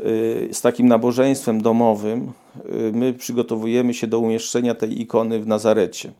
Y, 0.00 0.48
z 0.52 0.60
takim 0.60 0.88
nabożeństwem 0.88 1.62
domowym 1.62 2.32
y, 2.66 2.92
my 2.94 3.12
przygotowujemy 3.12 3.94
się 3.94 4.06
do 4.06 4.18
umieszczenia 4.18 4.74
tej 4.74 5.00
ikony 5.00 5.40
w 5.40 5.46
Nazarecie. 5.46 6.12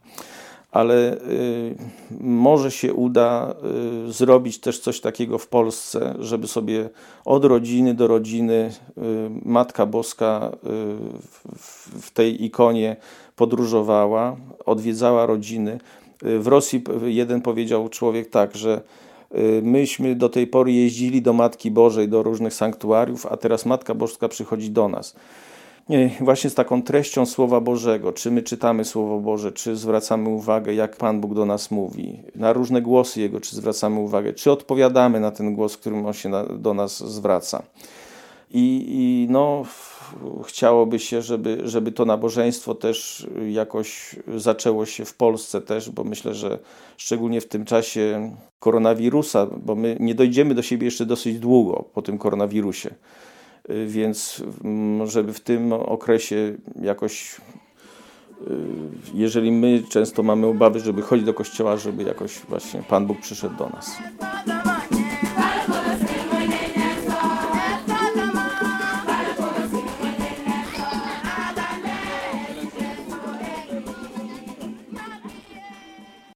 Ale 0.72 1.14
y, 1.14 1.74
może 2.20 2.70
się 2.70 2.94
uda 2.94 3.54
zrobić 4.08 4.60
też 4.60 4.78
coś 4.78 5.00
takiego 5.00 5.38
w 5.38 5.48
Polsce, 5.48 6.14
żeby 6.18 6.48
sobie 6.48 6.88
od 7.24 7.44
rodziny 7.44 7.94
do 7.94 8.06
rodziny 8.06 8.72
Matka 9.44 9.86
Boska 9.86 10.52
w 12.00 12.10
tej 12.10 12.44
ikonie 12.44 12.96
podróżowała, 13.36 14.36
odwiedzała 14.66 15.26
rodziny. 15.26 15.78
W 16.22 16.46
Rosji 16.46 16.84
jeden 17.02 17.42
powiedział 17.42 17.88
człowiek 17.88 18.30
tak, 18.30 18.56
że 18.56 18.82
Y, 19.38 19.62
myśmy 19.62 20.16
do 20.16 20.28
tej 20.28 20.46
pory 20.46 20.72
jeździli 20.72 21.22
do 21.22 21.32
Matki 21.32 21.70
Bożej, 21.70 22.08
do 22.08 22.22
różnych 22.22 22.54
sanktuariów, 22.54 23.26
a 23.26 23.36
teraz 23.36 23.66
Matka 23.66 23.94
Bożka 23.94 24.28
przychodzi 24.28 24.70
do 24.70 24.88
nas. 24.88 25.16
Właśnie 26.20 26.50
z 26.50 26.54
taką 26.54 26.82
treścią 26.82 27.26
Słowa 27.26 27.60
Bożego, 27.60 28.12
czy 28.12 28.30
my 28.30 28.42
czytamy 28.42 28.84
Słowo 28.84 29.18
Boże, 29.18 29.52
czy 29.52 29.76
zwracamy 29.76 30.28
uwagę, 30.28 30.74
jak 30.74 30.96
Pan 30.96 31.20
Bóg 31.20 31.34
do 31.34 31.46
nas 31.46 31.70
mówi, 31.70 32.20
na 32.34 32.52
różne 32.52 32.82
głosy 32.82 33.20
Jego, 33.20 33.40
czy 33.40 33.56
zwracamy 33.56 34.00
uwagę, 34.00 34.32
czy 34.32 34.50
odpowiadamy 34.52 35.20
na 35.20 35.30
ten 35.30 35.54
głos, 35.54 35.76
którym 35.76 36.06
On 36.06 36.12
się 36.12 36.30
do 36.58 36.74
nas 36.74 36.98
zwraca. 36.98 37.62
I, 38.50 38.84
i 38.88 39.26
no, 39.30 39.64
chciałoby 40.44 40.98
się, 40.98 41.22
żeby, 41.22 41.60
żeby 41.64 41.92
to 41.92 42.04
nabożeństwo 42.04 42.74
też 42.74 43.26
jakoś 43.50 44.16
zaczęło 44.36 44.86
się 44.86 45.04
w 45.04 45.14
Polsce 45.14 45.60
też, 45.60 45.90
bo 45.90 46.04
myślę, 46.04 46.34
że 46.34 46.58
szczególnie 46.96 47.40
w 47.40 47.48
tym 47.48 47.64
czasie 47.64 48.36
koronawirusa, 48.58 49.46
bo 49.46 49.74
my 49.74 49.96
nie 50.00 50.14
dojdziemy 50.14 50.54
do 50.54 50.62
siebie 50.62 50.84
jeszcze 50.84 51.06
dosyć 51.06 51.38
długo 51.38 51.84
po 51.94 52.02
tym 52.02 52.18
koronawirusie, 52.18 52.94
więc 53.86 54.42
mm, 54.64 55.06
żeby 55.06 55.32
w 55.32 55.40
tym 55.40 55.72
okresie 55.72 56.56
jakoś 56.82 57.40
jeżeli 59.14 59.52
my 59.52 59.82
często 59.88 60.22
mamy 60.22 60.46
obawy, 60.46 60.80
żeby 60.80 61.02
chodzić 61.02 61.26
do 61.26 61.34
kościoła, 61.34 61.76
żeby 61.76 62.02
jakoś 62.02 62.38
właśnie 62.38 62.82
Pan 62.82 63.06
Bóg 63.06 63.20
przyszedł 63.20 63.56
do 63.56 63.68
nas. 63.68 63.98